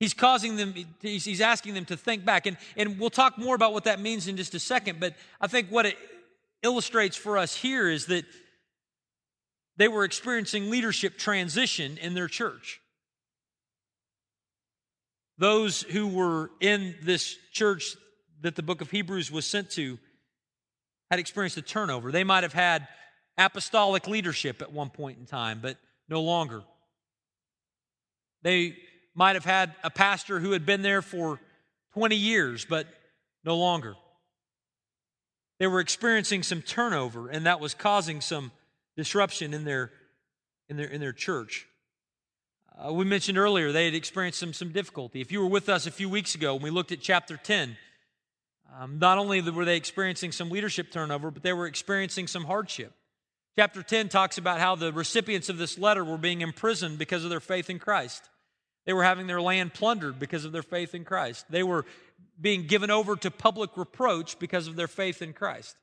He's 0.00 0.12
causing 0.12 0.56
them, 0.56 0.74
he's 1.00 1.40
asking 1.40 1.74
them 1.74 1.84
to 1.86 1.96
think 1.96 2.24
back. 2.24 2.46
And, 2.46 2.58
and 2.76 2.98
we'll 2.98 3.08
talk 3.08 3.38
more 3.38 3.54
about 3.54 3.72
what 3.72 3.84
that 3.84 4.00
means 4.00 4.28
in 4.28 4.36
just 4.36 4.54
a 4.54 4.58
second. 4.58 4.98
But 5.00 5.14
I 5.40 5.46
think 5.46 5.70
what 5.70 5.86
it 5.86 5.96
illustrates 6.62 7.16
for 7.16 7.38
us 7.38 7.54
here 7.56 7.88
is 7.88 8.06
that 8.06 8.24
they 9.76 9.88
were 9.88 10.04
experiencing 10.04 10.70
leadership 10.70 11.16
transition 11.16 11.98
in 11.98 12.14
their 12.14 12.28
church. 12.28 12.80
those 15.38 15.82
who 15.82 16.06
were 16.06 16.50
in 16.60 16.94
this 17.02 17.36
church 17.52 17.96
that 18.42 18.56
the 18.56 18.62
book 18.62 18.80
of 18.80 18.90
Hebrews 18.90 19.30
was 19.30 19.46
sent 19.46 19.70
to 19.72 19.98
had 21.14 21.20
experienced 21.20 21.56
a 21.56 21.62
turnover. 21.62 22.10
They 22.10 22.24
might 22.24 22.42
have 22.42 22.52
had 22.52 22.88
apostolic 23.38 24.08
leadership 24.08 24.60
at 24.60 24.72
one 24.72 24.90
point 24.90 25.18
in 25.18 25.26
time, 25.26 25.60
but 25.62 25.76
no 26.08 26.20
longer. 26.22 26.62
They 28.42 28.76
might 29.14 29.36
have 29.36 29.44
had 29.44 29.74
a 29.84 29.90
pastor 29.90 30.40
who 30.40 30.50
had 30.50 30.66
been 30.66 30.82
there 30.82 31.02
for 31.02 31.40
20 31.92 32.16
years, 32.16 32.66
but 32.68 32.88
no 33.44 33.56
longer. 33.56 33.94
They 35.60 35.68
were 35.68 35.78
experiencing 35.78 36.42
some 36.42 36.62
turnover, 36.62 37.28
and 37.28 37.46
that 37.46 37.60
was 37.60 37.74
causing 37.74 38.20
some 38.20 38.50
disruption 38.96 39.54
in 39.54 39.64
their, 39.64 39.92
in 40.68 40.76
their, 40.76 40.88
in 40.88 41.00
their 41.00 41.12
church. 41.12 41.66
Uh, 42.76 42.92
we 42.92 43.04
mentioned 43.04 43.38
earlier 43.38 43.70
they 43.70 43.84
had 43.84 43.94
experienced 43.94 44.40
some, 44.40 44.52
some 44.52 44.72
difficulty. 44.72 45.20
If 45.20 45.30
you 45.30 45.40
were 45.40 45.46
with 45.46 45.68
us 45.68 45.86
a 45.86 45.92
few 45.92 46.08
weeks 46.08 46.34
ago 46.34 46.54
when 46.54 46.64
we 46.64 46.70
looked 46.70 46.90
at 46.90 47.00
chapter 47.00 47.36
10, 47.36 47.76
um, 48.78 48.98
not 48.98 49.18
only 49.18 49.40
were 49.40 49.64
they 49.64 49.76
experiencing 49.76 50.32
some 50.32 50.50
leadership 50.50 50.90
turnover, 50.90 51.30
but 51.30 51.42
they 51.42 51.52
were 51.52 51.66
experiencing 51.66 52.26
some 52.26 52.44
hardship. 52.44 52.92
Chapter 53.56 53.82
10 53.82 54.08
talks 54.08 54.36
about 54.36 54.58
how 54.58 54.74
the 54.74 54.92
recipients 54.92 55.48
of 55.48 55.58
this 55.58 55.78
letter 55.78 56.04
were 56.04 56.18
being 56.18 56.40
imprisoned 56.40 56.98
because 56.98 57.22
of 57.22 57.30
their 57.30 57.40
faith 57.40 57.70
in 57.70 57.78
Christ. 57.78 58.28
They 58.84 58.92
were 58.92 59.04
having 59.04 59.26
their 59.26 59.40
land 59.40 59.74
plundered 59.74 60.18
because 60.18 60.44
of 60.44 60.52
their 60.52 60.62
faith 60.62 60.94
in 60.94 61.04
Christ. 61.04 61.46
They 61.48 61.62
were 61.62 61.86
being 62.40 62.66
given 62.66 62.90
over 62.90 63.14
to 63.16 63.30
public 63.30 63.76
reproach 63.76 64.38
because 64.38 64.66
of 64.66 64.76
their 64.76 64.88
faith 64.88 65.22
in 65.22 65.32
Christ. 65.32 65.76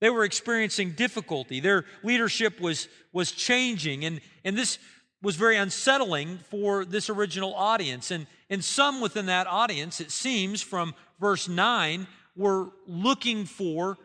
They 0.00 0.10
were 0.10 0.24
experiencing 0.24 0.92
difficulty. 0.92 1.60
Their 1.60 1.84
leadership 2.02 2.60
was, 2.60 2.88
was 3.12 3.30
changing, 3.30 4.04
and, 4.04 4.20
and 4.44 4.56
this 4.56 4.78
was 5.22 5.36
very 5.36 5.56
unsettling 5.56 6.38
for 6.50 6.84
this 6.84 7.08
original 7.08 7.54
audience. 7.54 8.10
And, 8.10 8.26
and 8.50 8.62
some 8.62 9.00
within 9.00 9.26
that 9.26 9.46
audience, 9.46 10.00
it 10.00 10.10
seems 10.10 10.62
from 10.62 10.94
verse 11.20 11.48
9, 11.48 12.06
were 12.36 12.68
looking 12.86 13.44
for 13.44 13.96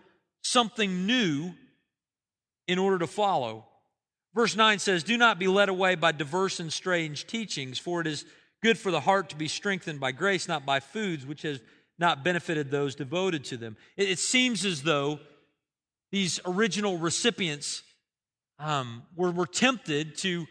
something 0.41 1.05
new 1.05 1.53
in 2.67 2.79
order 2.79 2.99
to 2.99 3.07
follow. 3.07 3.65
Verse 4.35 4.55
9 4.55 4.79
says, 4.79 5.03
Do 5.03 5.17
not 5.17 5.39
be 5.39 5.47
led 5.47 5.69
away 5.69 5.95
by 5.95 6.11
diverse 6.11 6.59
and 6.59 6.71
strange 6.71 7.25
teachings, 7.27 7.79
for 7.79 8.01
it 8.01 8.07
is 8.07 8.25
good 8.61 8.77
for 8.77 8.91
the 8.91 8.99
heart 8.99 9.29
to 9.29 9.35
be 9.35 9.47
strengthened 9.47 9.99
by 9.99 10.11
grace, 10.11 10.47
not 10.47 10.65
by 10.65 10.79
foods, 10.79 11.25
which 11.25 11.41
has 11.41 11.59
not 11.97 12.23
benefited 12.23 12.71
those 12.71 12.95
devoted 12.95 13.43
to 13.45 13.57
them. 13.57 13.75
It, 13.97 14.09
it 14.09 14.19
seems 14.19 14.65
as 14.65 14.83
though 14.83 15.19
these 16.11 16.39
original 16.45 16.97
recipients 16.97 17.83
um, 18.59 19.03
were, 19.15 19.31
were 19.31 19.47
tempted 19.47 20.17
to 20.19 20.45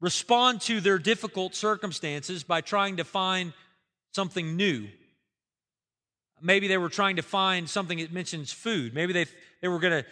respond 0.00 0.60
to 0.62 0.80
their 0.80 0.98
difficult 0.98 1.54
circumstances 1.54 2.44
by 2.44 2.60
trying 2.60 2.98
to 2.98 3.04
find 3.04 3.52
something 4.14 4.56
new. 4.56 4.88
Maybe 6.40 6.68
they 6.68 6.78
were 6.78 6.88
trying 6.88 7.16
to 7.16 7.22
find 7.22 7.68
something 7.68 7.98
that 7.98 8.12
mentions 8.12 8.52
food. 8.52 8.94
Maybe 8.94 9.12
they, 9.12 9.26
they 9.60 9.68
were 9.68 9.78
going 9.78 10.02
to 10.02 10.08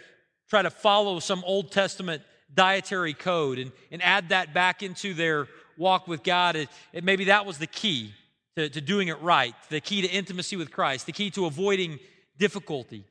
try 0.48 0.62
to 0.62 0.70
follow 0.70 1.18
some 1.20 1.42
Old 1.44 1.72
Testament 1.72 2.22
dietary 2.54 3.14
code 3.14 3.58
and, 3.58 3.72
and 3.90 4.02
add 4.02 4.30
that 4.30 4.54
back 4.54 4.82
into 4.82 5.14
their 5.14 5.48
walk 5.76 6.08
with 6.08 6.22
God. 6.22 6.56
It, 6.56 6.68
it, 6.92 7.04
maybe 7.04 7.24
that 7.24 7.46
was 7.46 7.58
the 7.58 7.66
key 7.66 8.12
to, 8.56 8.68
to 8.68 8.80
doing 8.80 9.08
it 9.08 9.20
right, 9.20 9.54
the 9.68 9.80
key 9.80 10.02
to 10.02 10.08
intimacy 10.08 10.56
with 10.56 10.70
Christ, 10.70 11.06
the 11.06 11.12
key 11.12 11.30
to 11.32 11.46
avoiding 11.46 11.98
difficulty. 12.38 13.04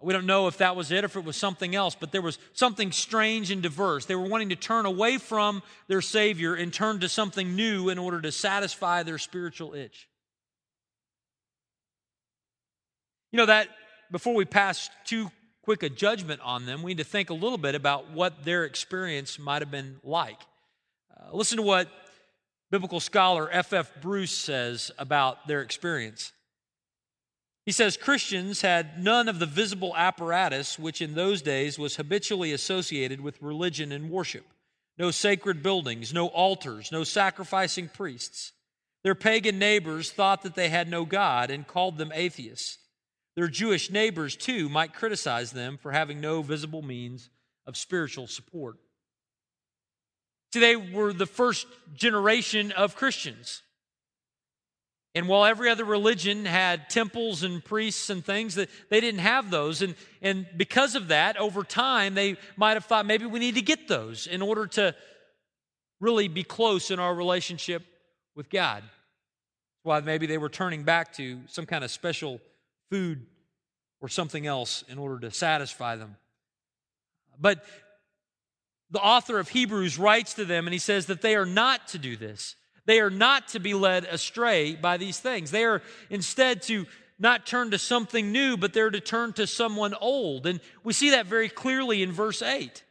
We 0.00 0.12
don't 0.12 0.26
know 0.26 0.46
if 0.46 0.58
that 0.58 0.76
was 0.76 0.92
it 0.92 1.02
if 1.02 1.16
it 1.16 1.24
was 1.24 1.36
something 1.36 1.74
else, 1.74 1.96
but 1.98 2.12
there 2.12 2.22
was 2.22 2.38
something 2.52 2.92
strange 2.92 3.50
and 3.50 3.62
diverse. 3.62 4.06
They 4.06 4.14
were 4.14 4.28
wanting 4.28 4.50
to 4.50 4.56
turn 4.56 4.86
away 4.86 5.18
from 5.18 5.60
their 5.88 6.00
Savior 6.00 6.54
and 6.54 6.72
turn 6.72 7.00
to 7.00 7.08
something 7.08 7.56
new 7.56 7.88
in 7.88 7.98
order 7.98 8.20
to 8.20 8.30
satisfy 8.30 9.02
their 9.02 9.18
spiritual 9.18 9.74
itch. 9.74 10.08
You 13.32 13.36
know, 13.36 13.46
that 13.46 13.68
before 14.10 14.34
we 14.34 14.44
pass 14.44 14.90
too 15.04 15.30
quick 15.62 15.82
a 15.82 15.90
judgment 15.90 16.40
on 16.42 16.64
them, 16.64 16.82
we 16.82 16.92
need 16.92 16.98
to 16.98 17.04
think 17.04 17.30
a 17.30 17.34
little 17.34 17.58
bit 17.58 17.74
about 17.74 18.10
what 18.10 18.44
their 18.44 18.64
experience 18.64 19.38
might 19.38 19.60
have 19.60 19.70
been 19.70 20.00
like. 20.02 20.40
Uh, 21.14 21.36
listen 21.36 21.56
to 21.58 21.62
what 21.62 21.88
biblical 22.70 23.00
scholar 23.00 23.50
F.F. 23.50 23.92
F. 23.96 24.02
Bruce 24.02 24.32
says 24.32 24.90
about 24.98 25.46
their 25.46 25.60
experience. 25.60 26.32
He 27.66 27.72
says 27.72 27.98
Christians 27.98 28.62
had 28.62 29.02
none 29.04 29.28
of 29.28 29.38
the 29.38 29.46
visible 29.46 29.94
apparatus 29.94 30.78
which 30.78 31.02
in 31.02 31.14
those 31.14 31.42
days 31.42 31.78
was 31.78 31.96
habitually 31.96 32.52
associated 32.52 33.20
with 33.20 33.42
religion 33.42 33.92
and 33.92 34.08
worship. 34.08 34.46
No 34.96 35.10
sacred 35.10 35.62
buildings, 35.62 36.14
no 36.14 36.28
altars, 36.28 36.90
no 36.90 37.04
sacrificing 37.04 37.90
priests. 37.90 38.52
Their 39.04 39.14
pagan 39.14 39.58
neighbors 39.58 40.10
thought 40.10 40.42
that 40.42 40.54
they 40.54 40.70
had 40.70 40.88
no 40.88 41.04
God 41.04 41.50
and 41.50 41.66
called 41.66 41.98
them 41.98 42.10
atheists. 42.14 42.78
Their 43.38 43.46
Jewish 43.46 43.88
neighbors, 43.88 44.34
too, 44.34 44.68
might 44.68 44.92
criticize 44.92 45.52
them 45.52 45.78
for 45.78 45.92
having 45.92 46.20
no 46.20 46.42
visible 46.42 46.82
means 46.82 47.30
of 47.68 47.76
spiritual 47.76 48.26
support. 48.26 48.78
See, 50.52 50.58
they 50.58 50.74
were 50.74 51.12
the 51.12 51.24
first 51.24 51.68
generation 51.94 52.72
of 52.72 52.96
Christians. 52.96 53.62
And 55.14 55.28
while 55.28 55.44
every 55.44 55.70
other 55.70 55.84
religion 55.84 56.46
had 56.46 56.90
temples 56.90 57.44
and 57.44 57.64
priests 57.64 58.10
and 58.10 58.24
things, 58.24 58.56
that 58.56 58.70
they 58.90 59.00
didn't 59.00 59.20
have 59.20 59.52
those. 59.52 59.82
And, 59.82 59.94
and 60.20 60.44
because 60.56 60.96
of 60.96 61.06
that, 61.06 61.36
over 61.36 61.62
time, 61.62 62.14
they 62.14 62.38
might 62.56 62.74
have 62.74 62.86
thought 62.86 63.06
maybe 63.06 63.24
we 63.24 63.38
need 63.38 63.54
to 63.54 63.62
get 63.62 63.86
those 63.86 64.26
in 64.26 64.42
order 64.42 64.66
to 64.66 64.96
really 66.00 66.26
be 66.26 66.42
close 66.42 66.90
in 66.90 66.98
our 66.98 67.14
relationship 67.14 67.84
with 68.34 68.50
God. 68.50 68.82
Why 69.84 70.00
maybe 70.00 70.26
they 70.26 70.38
were 70.38 70.48
turning 70.48 70.82
back 70.82 71.12
to 71.18 71.38
some 71.46 71.66
kind 71.66 71.84
of 71.84 71.92
special 71.92 72.40
food 72.90 73.26
or 74.00 74.08
something 74.08 74.46
else 74.46 74.84
in 74.88 74.98
order 74.98 75.18
to 75.20 75.30
satisfy 75.30 75.96
them. 75.96 76.16
But 77.40 77.64
the 78.90 79.00
author 79.00 79.38
of 79.38 79.48
Hebrews 79.48 79.98
writes 79.98 80.34
to 80.34 80.44
them 80.44 80.66
and 80.66 80.72
he 80.72 80.78
says 80.78 81.06
that 81.06 81.22
they 81.22 81.36
are 81.36 81.46
not 81.46 81.88
to 81.88 81.98
do 81.98 82.16
this. 82.16 82.56
They 82.86 83.00
are 83.00 83.10
not 83.10 83.48
to 83.48 83.60
be 83.60 83.74
led 83.74 84.04
astray 84.04 84.74
by 84.74 84.96
these 84.96 85.20
things. 85.20 85.50
They 85.50 85.64
are 85.64 85.82
instead 86.08 86.62
to 86.62 86.86
not 87.18 87.46
turn 87.46 87.72
to 87.72 87.78
something 87.78 88.32
new, 88.32 88.56
but 88.56 88.72
they're 88.72 88.90
to 88.90 89.00
turn 89.00 89.32
to 89.34 89.46
someone 89.46 89.92
old. 90.00 90.46
And 90.46 90.60
we 90.84 90.92
see 90.92 91.10
that 91.10 91.26
very 91.26 91.48
clearly 91.48 92.02
in 92.02 92.12
verse 92.12 92.40
8. 92.40 92.82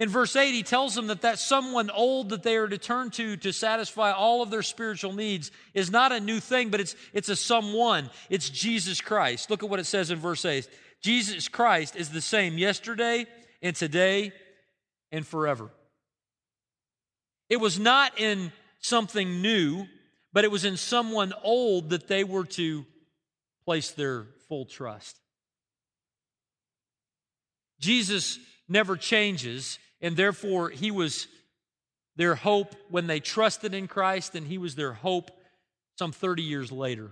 In 0.00 0.08
verse 0.08 0.36
8, 0.36 0.52
he 0.52 0.62
tells 0.62 0.94
them 0.94 1.08
that 1.08 1.22
that 1.22 1.40
someone 1.40 1.90
old 1.90 2.28
that 2.28 2.44
they 2.44 2.56
are 2.56 2.68
to 2.68 2.78
turn 2.78 3.10
to 3.12 3.36
to 3.38 3.52
satisfy 3.52 4.12
all 4.12 4.42
of 4.42 4.50
their 4.50 4.62
spiritual 4.62 5.12
needs 5.12 5.50
is 5.74 5.90
not 5.90 6.12
a 6.12 6.20
new 6.20 6.38
thing, 6.38 6.70
but 6.70 6.80
it's, 6.80 6.94
it's 7.12 7.28
a 7.28 7.34
someone. 7.34 8.08
It's 8.30 8.48
Jesus 8.48 9.00
Christ. 9.00 9.50
Look 9.50 9.64
at 9.64 9.68
what 9.68 9.80
it 9.80 9.86
says 9.86 10.10
in 10.10 10.18
verse 10.18 10.44
8 10.44 10.68
Jesus 11.00 11.48
Christ 11.48 11.96
is 11.96 12.10
the 12.10 12.20
same 12.20 12.58
yesterday 12.58 13.26
and 13.60 13.74
today 13.74 14.32
and 15.10 15.26
forever. 15.26 15.70
It 17.48 17.58
was 17.58 17.78
not 17.78 18.20
in 18.20 18.52
something 18.80 19.42
new, 19.42 19.86
but 20.32 20.44
it 20.44 20.50
was 20.50 20.64
in 20.64 20.76
someone 20.76 21.32
old 21.42 21.90
that 21.90 22.06
they 22.06 22.24
were 22.24 22.44
to 22.44 22.84
place 23.64 23.90
their 23.90 24.26
full 24.48 24.64
trust. 24.64 25.18
Jesus 27.80 28.38
never 28.68 28.96
changes, 28.96 29.78
and 30.00 30.16
therefore 30.16 30.70
he 30.70 30.90
was 30.90 31.26
their 32.16 32.34
hope 32.34 32.74
when 32.90 33.06
they 33.06 33.20
trusted 33.20 33.74
in 33.74 33.86
Christ, 33.86 34.34
and 34.34 34.46
he 34.46 34.58
was 34.58 34.74
their 34.74 34.92
hope 34.92 35.30
some 35.98 36.12
30 36.12 36.42
years 36.42 36.72
later. 36.72 37.10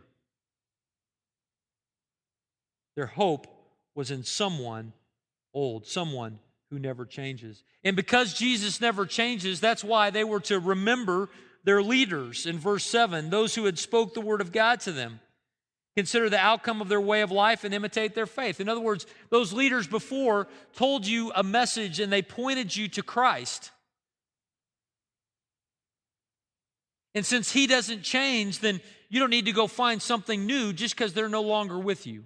Their 2.96 3.06
hope 3.06 3.46
was 3.94 4.10
in 4.10 4.24
someone 4.24 4.92
old, 5.54 5.86
someone 5.86 6.38
who 6.70 6.78
never 6.78 7.04
changes. 7.04 7.62
And 7.84 7.94
because 7.94 8.34
Jesus 8.34 8.80
never 8.80 9.06
changes, 9.06 9.60
that's 9.60 9.84
why 9.84 10.10
they 10.10 10.24
were 10.24 10.40
to 10.40 10.58
remember 10.58 11.28
their 11.64 11.82
leaders 11.82 12.46
in 12.46 12.58
verse 12.58 12.84
7, 12.84 13.30
those 13.30 13.54
who 13.54 13.64
had 13.64 13.78
spoke 13.78 14.14
the 14.14 14.20
word 14.20 14.40
of 14.40 14.52
God 14.52 14.80
to 14.80 14.92
them. 14.92 15.20
Consider 15.96 16.28
the 16.28 16.38
outcome 16.38 16.82
of 16.82 16.88
their 16.88 17.00
way 17.00 17.22
of 17.22 17.30
life 17.30 17.64
and 17.64 17.72
imitate 17.72 18.14
their 18.14 18.26
faith. 18.26 18.60
In 18.60 18.68
other 18.68 18.80
words, 18.80 19.06
those 19.30 19.54
leaders 19.54 19.86
before 19.86 20.46
told 20.74 21.06
you 21.06 21.32
a 21.34 21.42
message 21.42 22.00
and 22.00 22.12
they 22.12 22.20
pointed 22.20 22.76
you 22.76 22.86
to 22.88 23.02
Christ. 23.02 23.70
And 27.14 27.24
since 27.24 27.50
he 27.50 27.66
doesn't 27.66 28.02
change, 28.02 28.58
then 28.58 28.82
you 29.08 29.20
don't 29.20 29.30
need 29.30 29.46
to 29.46 29.52
go 29.52 29.66
find 29.66 30.02
something 30.02 30.44
new 30.44 30.74
just 30.74 30.94
because 30.94 31.14
they're 31.14 31.30
no 31.30 31.40
longer 31.40 31.78
with 31.78 32.06
you. 32.06 32.24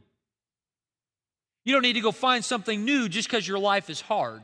You 1.65 1.73
don't 1.73 1.83
need 1.83 1.93
to 1.93 2.01
go 2.01 2.11
find 2.11 2.45
something 2.45 2.85
new 2.85 3.09
just 3.09 3.29
because 3.29 3.47
your 3.47 3.61
life 3.61 3.89
is 3.89 4.01
hard. 4.01 4.43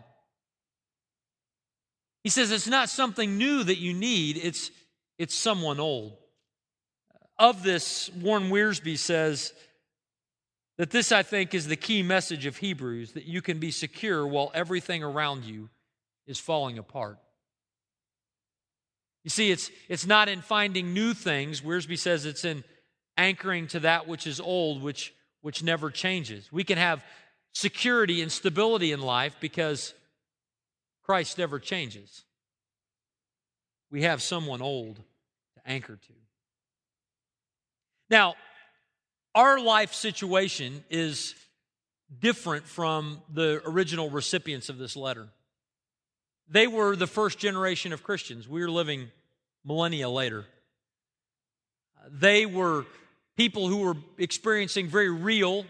He 2.23 2.30
says 2.30 2.52
it's 2.52 2.68
not 2.68 2.88
something 2.88 3.38
new 3.38 3.64
that 3.64 3.78
you 3.78 3.92
need, 3.92 4.37
it's 4.37 4.71
it's 5.18 5.35
someone 5.35 5.80
old. 5.80 6.16
Of 7.38 7.62
this, 7.62 8.11
Warren 8.11 8.50
Wiersbe 8.50 8.97
says 8.99 9.52
that 10.78 10.90
this, 10.90 11.12
I 11.12 11.23
think, 11.23 11.55
is 11.55 11.66
the 11.66 11.76
key 11.76 12.02
message 12.02 12.47
of 12.47 12.57
Hebrews 12.57 13.12
that 13.12 13.25
you 13.25 13.43
can 13.43 13.59
be 13.59 13.71
secure 13.71 14.26
while 14.26 14.50
everything 14.55 15.02
around 15.02 15.45
you 15.45 15.69
is 16.26 16.38
falling 16.38 16.78
apart. 16.78 17.19
You 19.25 19.31
see, 19.31 19.50
it's, 19.50 19.71
it's 19.88 20.07
not 20.07 20.28
in 20.28 20.40
finding 20.40 20.95
new 20.95 21.12
things. 21.12 21.61
Wiersbe 21.61 21.99
says 21.99 22.25
it's 22.25 22.45
in 22.45 22.64
anchoring 23.16 23.66
to 23.69 23.81
that 23.81 24.07
which 24.07 24.26
is 24.26 24.40
old, 24.40 24.83
which, 24.83 25.12
which 25.40 25.62
never 25.62 25.90
changes. 25.90 26.50
We 26.52 26.64
can 26.64 26.78
have 26.78 27.05
security 27.52 28.23
and 28.23 28.31
stability 28.31 28.93
in 28.93 29.00
life 29.00 29.37
because 29.40 29.95
Christ 31.02 31.38
never 31.38 31.59
changes. 31.59 32.25
We 33.90 34.02
have 34.02 34.23
someone 34.23 34.62
old 34.62 34.97
to 34.97 35.71
anchor 35.71 35.97
to. 35.97 36.12
Now, 38.09 38.35
our 39.35 39.61
life 39.61 39.93
situation 39.93 40.85
is 40.91 41.35
different 42.21 42.67
from 42.67 43.21
the 43.33 43.61
original 43.67 44.11
recipients 44.11 44.69
of 44.69 44.79
this 44.79 44.97
letter. 44.97 45.29
They 46.49 46.67
were 46.67 46.95
the 46.95 47.09
first 47.09 47.39
generation 47.39 47.93
of 47.93 48.03
Christians. 48.03 48.49
We 48.49 48.63
are 48.63 48.71
living 48.71 49.09
millennia 49.65 50.09
later. 50.09 50.45
They 52.09 52.47
were 52.47 52.87
people 53.37 53.69
who 53.69 53.79
were 53.79 53.97
experiencing 54.19 54.87
very 54.87 55.11
real, 55.11 55.67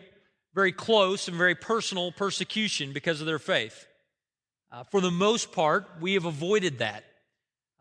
very 0.54 0.72
close, 0.72 1.28
and 1.28 1.36
very 1.36 1.54
personal 1.54 2.12
persecution 2.12 2.92
because 2.92 3.20
of 3.20 3.26
their 3.26 3.38
faith. 3.38 3.86
Uh, 4.70 4.84
for 4.84 5.00
the 5.00 5.10
most 5.10 5.52
part, 5.52 5.86
we 6.00 6.14
have 6.14 6.26
avoided 6.26 6.78
that. 6.78 7.04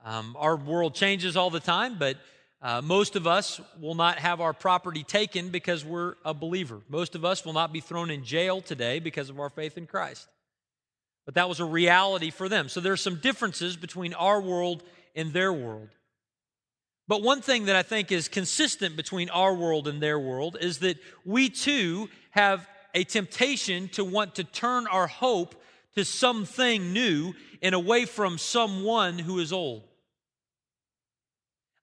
Um, 0.06 0.38
our 0.40 0.56
world 0.56 0.96
changes 0.96 1.36
all 1.36 1.50
the 1.50 1.60
time, 1.60 1.98
but 2.00 2.18
uh, 2.66 2.82
most 2.82 3.16
of 3.16 3.28
us 3.28 3.62
will 3.80 3.94
not 3.94 4.18
have 4.18 4.42
our 4.42 4.52
property 4.52 5.04
taken 5.04 5.50
because 5.50 5.86
we're 5.86 6.16
a 6.26 6.34
believer. 6.34 6.82
Most 6.90 7.14
of 7.14 7.24
us 7.24 7.46
will 7.46 7.54
not 7.54 7.72
be 7.72 7.80
thrown 7.80 8.10
in 8.10 8.24
jail 8.24 8.60
today 8.60 8.98
because 8.98 9.30
of 9.30 9.40
our 9.40 9.52
faith 9.52 9.78
in 9.78 9.86
Christ. 9.86 10.28
But 11.28 11.36
that 11.36 11.48
was 11.48 11.60
a 11.60 11.66
reality 11.66 12.32
for 12.32 12.50
them. 12.50 12.68
So 12.68 12.80
there 12.80 12.92
are 12.92 12.98
some 12.98 13.18
differences 13.18 13.78
between 13.78 14.16
our 14.16 14.42
world 14.42 14.82
and 15.16 15.32
their 15.32 15.54
world. 15.54 15.90
But 17.08 17.22
one 17.22 17.44
thing 17.44 17.66
that 17.66 17.76
I 17.76 17.84
think 17.84 18.12
is 18.12 18.28
consistent 18.28 18.96
between 18.96 19.30
our 19.30 19.54
world 19.54 19.88
and 19.88 20.02
their 20.02 20.18
world 20.18 20.58
is 20.60 20.80
that 20.80 20.98
we 21.24 21.50
too 21.50 22.10
have 22.32 22.68
a 22.96 23.04
temptation 23.04 23.90
to 23.90 24.04
want 24.04 24.34
to 24.36 24.44
turn 24.44 24.88
our 24.88 25.06
hope 25.06 25.54
to 25.98 26.04
something 26.04 26.94
new 26.94 27.36
and 27.62 27.76
away 27.76 28.06
from 28.06 28.40
someone 28.40 29.20
who 29.20 29.38
is 29.38 29.54
old. 29.54 29.84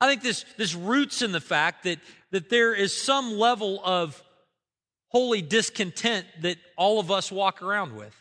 I 0.02 0.08
think 0.08 0.22
this, 0.22 0.44
this 0.56 0.74
roots 0.74 1.22
in 1.22 1.30
the 1.30 1.40
fact 1.40 1.84
that, 1.84 2.00
that 2.32 2.50
there 2.50 2.74
is 2.74 2.92
some 2.92 3.38
level 3.38 3.80
of 3.84 4.20
holy 5.10 5.42
discontent 5.42 6.26
that 6.40 6.56
all 6.76 6.98
of 6.98 7.12
us 7.12 7.30
walk 7.30 7.62
around 7.62 7.94
with. 7.94 8.12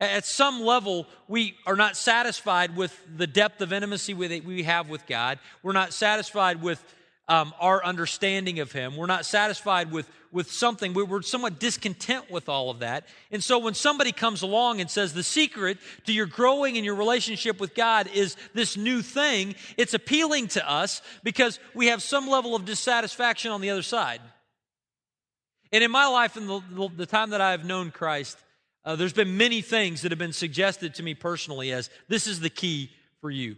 At 0.00 0.24
some 0.24 0.62
level, 0.62 1.06
we 1.28 1.54
are 1.64 1.76
not 1.76 1.96
satisfied 1.96 2.74
with 2.74 2.98
the 3.16 3.28
depth 3.28 3.60
of 3.60 3.72
intimacy 3.72 4.14
we 4.14 4.64
have 4.64 4.88
with 4.88 5.06
God. 5.06 5.38
We're 5.62 5.74
not 5.74 5.92
satisfied 5.92 6.60
with 6.60 6.82
um, 7.28 7.54
our 7.58 7.84
understanding 7.84 8.60
of 8.60 8.72
Him. 8.72 8.96
We're 8.96 9.06
not 9.06 9.24
satisfied 9.24 9.90
with, 9.90 10.08
with 10.30 10.50
something. 10.50 10.92
We're 10.92 11.22
somewhat 11.22 11.58
discontent 11.58 12.30
with 12.30 12.48
all 12.48 12.70
of 12.70 12.80
that. 12.80 13.06
And 13.30 13.42
so 13.42 13.58
when 13.58 13.74
somebody 13.74 14.12
comes 14.12 14.42
along 14.42 14.80
and 14.80 14.90
says 14.90 15.14
the 15.14 15.22
secret 15.22 15.78
to 16.06 16.12
your 16.12 16.26
growing 16.26 16.76
in 16.76 16.84
your 16.84 16.96
relationship 16.96 17.60
with 17.60 17.74
God 17.74 18.08
is 18.12 18.36
this 18.52 18.76
new 18.76 19.00
thing, 19.00 19.54
it's 19.76 19.94
appealing 19.94 20.48
to 20.48 20.70
us 20.70 21.00
because 21.22 21.58
we 21.74 21.86
have 21.86 22.02
some 22.02 22.28
level 22.28 22.54
of 22.54 22.64
dissatisfaction 22.64 23.50
on 23.50 23.60
the 23.60 23.70
other 23.70 23.82
side. 23.82 24.20
And 25.72 25.82
in 25.82 25.90
my 25.90 26.06
life, 26.06 26.36
in 26.36 26.46
the, 26.46 26.60
the 26.96 27.06
time 27.06 27.30
that 27.30 27.40
I've 27.40 27.64
known 27.64 27.90
Christ, 27.90 28.38
uh, 28.84 28.96
there's 28.96 29.14
been 29.14 29.36
many 29.36 29.62
things 29.62 30.02
that 30.02 30.12
have 30.12 30.18
been 30.18 30.32
suggested 30.32 30.94
to 30.96 31.02
me 31.02 31.14
personally 31.14 31.72
as 31.72 31.88
this 32.06 32.26
is 32.26 32.40
the 32.40 32.50
key 32.50 32.90
for 33.20 33.30
you. 33.30 33.56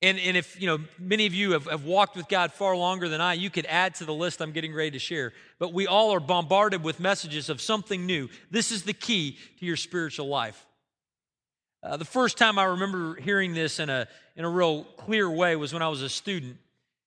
And, 0.00 0.18
and 0.20 0.36
if, 0.36 0.60
you 0.60 0.68
know, 0.68 0.78
many 0.98 1.26
of 1.26 1.34
you 1.34 1.52
have, 1.52 1.64
have 1.66 1.84
walked 1.84 2.16
with 2.16 2.28
God 2.28 2.52
far 2.52 2.76
longer 2.76 3.08
than 3.08 3.20
I, 3.20 3.34
you 3.34 3.50
could 3.50 3.66
add 3.66 3.96
to 3.96 4.04
the 4.04 4.14
list 4.14 4.40
I'm 4.40 4.52
getting 4.52 4.72
ready 4.72 4.92
to 4.92 4.98
share. 4.98 5.32
But 5.58 5.72
we 5.72 5.88
all 5.88 6.12
are 6.12 6.20
bombarded 6.20 6.84
with 6.84 7.00
messages 7.00 7.48
of 7.48 7.60
something 7.60 8.06
new. 8.06 8.28
This 8.50 8.70
is 8.70 8.84
the 8.84 8.92
key 8.92 9.38
to 9.58 9.66
your 9.66 9.76
spiritual 9.76 10.28
life. 10.28 10.64
Uh, 11.82 11.96
the 11.96 12.04
first 12.04 12.38
time 12.38 12.58
I 12.58 12.64
remember 12.64 13.16
hearing 13.16 13.54
this 13.54 13.80
in 13.80 13.90
a, 13.90 14.06
in 14.36 14.44
a 14.44 14.48
real 14.48 14.84
clear 14.84 15.28
way 15.28 15.56
was 15.56 15.72
when 15.72 15.82
I 15.82 15.88
was 15.88 16.02
a 16.02 16.08
student 16.08 16.58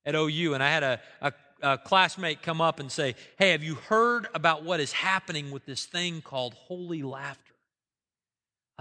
at 0.05 0.15
OU, 0.15 0.53
and 0.53 0.63
I 0.63 0.69
had 0.69 0.83
a, 0.83 0.99
a, 1.21 1.33
a 1.61 1.77
classmate 1.77 2.41
come 2.41 2.59
up 2.59 2.79
and 2.79 2.91
say, 2.91 3.15
Hey, 3.37 3.51
have 3.51 3.63
you 3.63 3.75
heard 3.75 4.27
about 4.33 4.63
what 4.63 4.79
is 4.79 4.91
happening 4.91 5.51
with 5.51 5.65
this 5.65 5.85
thing 5.85 6.21
called 6.21 6.53
holy 6.55 7.03
laughter? 7.03 7.50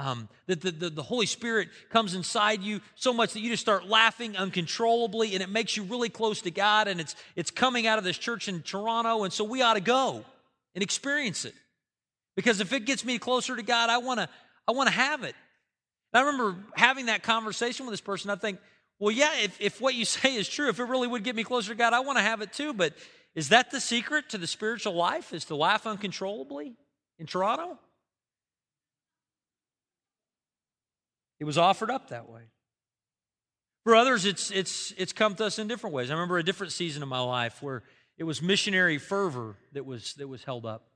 Um, 0.01 0.31
that 0.47 0.63
the, 0.63 0.71
the, 0.71 0.89
the, 0.89 1.03
Holy 1.03 1.27
Spirit 1.27 1.69
comes 1.91 2.15
inside 2.15 2.63
you 2.63 2.81
so 2.95 3.13
much 3.13 3.35
that 3.35 3.41
you 3.41 3.51
just 3.51 3.61
start 3.61 3.87
laughing 3.87 4.35
uncontrollably 4.35 5.35
and 5.35 5.43
it 5.43 5.51
makes 5.51 5.77
you 5.77 5.83
really 5.83 6.09
close 6.09 6.41
to 6.43 6.51
God 6.51 6.89
and 6.89 7.03
it's, 7.03 7.15
it's 7.37 7.51
coming 7.51 7.87
out 7.87 7.99
of 7.99 8.05
this 8.05 8.17
church 8.17 8.49
in 8.49 8.63
Toronto. 8.63 9.25
And 9.25 9.33
so 9.33 9.45
we 9.45 9.61
ought 9.61 9.75
to 9.75 9.83
go 9.83 10.25
and 10.75 10.83
experience 10.83 11.45
it. 11.45 11.53
Because 12.35 12.61
if 12.63 12.73
it 12.73 12.87
gets 12.87 13.05
me 13.05 13.19
closer 13.19 13.55
to 13.55 13.63
God, 13.63 13.91
I 13.91 13.99
want 13.99 14.21
to 14.21 14.29
I 14.67 14.73
wanna 14.73 14.91
have 14.91 15.23
it. 15.23 15.35
And 16.15 16.23
I 16.25 16.31
remember 16.31 16.57
having 16.75 17.07
that 17.07 17.23
conversation 17.23 17.85
with 17.85 17.93
this 17.93 18.01
person. 18.01 18.31
I 18.31 18.37
think, 18.37 18.59
well, 18.99 19.11
yeah, 19.11 19.33
if, 19.43 19.61
if 19.61 19.83
what 19.83 19.95
you 19.95 20.05
say 20.07 20.35
is 20.35 20.49
true, 20.49 20.71
if 20.71 20.81
it 20.81 20.85
really 20.85 21.09
would 21.09 21.25
get 21.25 21.37
me 21.37 21.45
closer 21.45 21.73
to 21.73 21.75
God, 21.75 21.93
I 21.93 22.01
want 22.01 22.17
to 22.17 22.23
have 22.23 22.41
it 22.41 22.55
too. 22.55 22.73
But 22.73 22.95
is 23.35 23.51
that 23.51 23.71
the 23.71 23.81
secret 23.81 24.31
to 24.31 24.39
the 24.39 24.47
spiritual 24.47 24.95
life, 24.95 25.35
is 25.35 25.45
to 25.47 25.57
laugh 25.57 25.87
uncontrollably 25.87 26.73
in 27.19 27.27
Toronto? 27.27 27.79
It 31.41 31.45
was 31.45 31.59
offered 31.59 31.91
up 31.91 32.11
that 32.11 32.29
way. 32.29 32.43
For 33.85 33.97
others, 33.97 34.27
it's, 34.27 34.51
it's, 34.51 34.93
it's 34.99 35.13
come 35.13 35.35
to 35.37 35.47
us 35.47 35.59
in 35.59 35.67
different 35.67 35.95
ways. 35.95 36.11
I 36.11 36.13
remember 36.13 36.39
a 36.39 36.45
different 36.45 36.73
season 36.73 37.03
of 37.03 37.09
my 37.09 37.21
life 37.21 37.63
where 37.63 37.83
it 38.19 38.25
was 38.25 38.43
missionary 38.43 38.99
fervor 38.99 39.57
that 39.73 39.87
was, 39.87 40.13
that 40.15 40.29
was 40.29 40.45
held 40.45 40.67
up. 40.67 40.87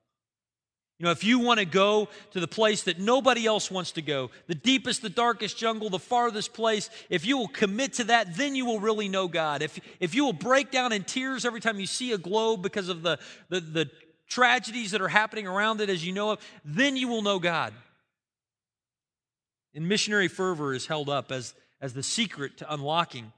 You 0.99 1.07
know, 1.07 1.11
if 1.11 1.25
you 1.25 1.41
want 1.41 1.59
to 1.59 1.67
go 1.67 2.09
to 2.33 2.41
the 2.41 2.47
place 2.47 2.85
that 2.85 3.01
nobody 3.01 3.47
else 3.47 3.69
wants 3.71 3.93
to 3.93 4.03
go, 4.03 4.31
the 4.47 4.55
deepest, 4.55 5.03
the 5.03 5.09
darkest 5.09 5.57
jungle, 5.57 5.91
the 5.91 5.99
farthest 5.99 6.53
place, 6.53 6.89
if 7.11 7.27
you 7.27 7.37
will 7.37 7.49
commit 7.49 7.95
to 7.95 8.05
that, 8.05 8.37
then 8.37 8.55
you 8.55 8.65
will 8.65 8.79
really 8.79 9.09
know 9.09 9.27
God. 9.27 9.61
If, 9.61 9.81
if 9.99 10.15
you 10.15 10.25
will 10.25 10.33
break 10.33 10.71
down 10.71 10.93
in 10.93 11.03
tears 11.03 11.45
every 11.45 11.61
time 11.61 11.81
you 11.81 11.87
see 11.87 12.13
a 12.13 12.19
globe 12.19 12.63
because 12.63 12.89
of 12.89 13.03
the, 13.03 13.19
the, 13.49 13.61
the 13.61 13.91
tragedies 14.29 14.93
that 14.93 15.01
are 15.01 15.09
happening 15.09 15.49
around 15.49 15.81
it 15.81 15.91
as 15.91 16.07
you 16.07 16.13
know 16.13 16.33
it, 16.33 16.41
then 16.65 16.97
you 16.97 17.09
will 17.09 17.23
know 17.23 17.41
God. 17.41 17.73
And 19.75 19.89
missionary 19.89 20.29
fervor 20.29 20.73
is 20.73 20.87
held 20.87 21.09
up 21.09 21.33
as, 21.33 21.55
as 21.81 21.95
the 21.95 22.03
secret 22.03 22.59
to 22.59 22.73
unlocking 22.73 23.33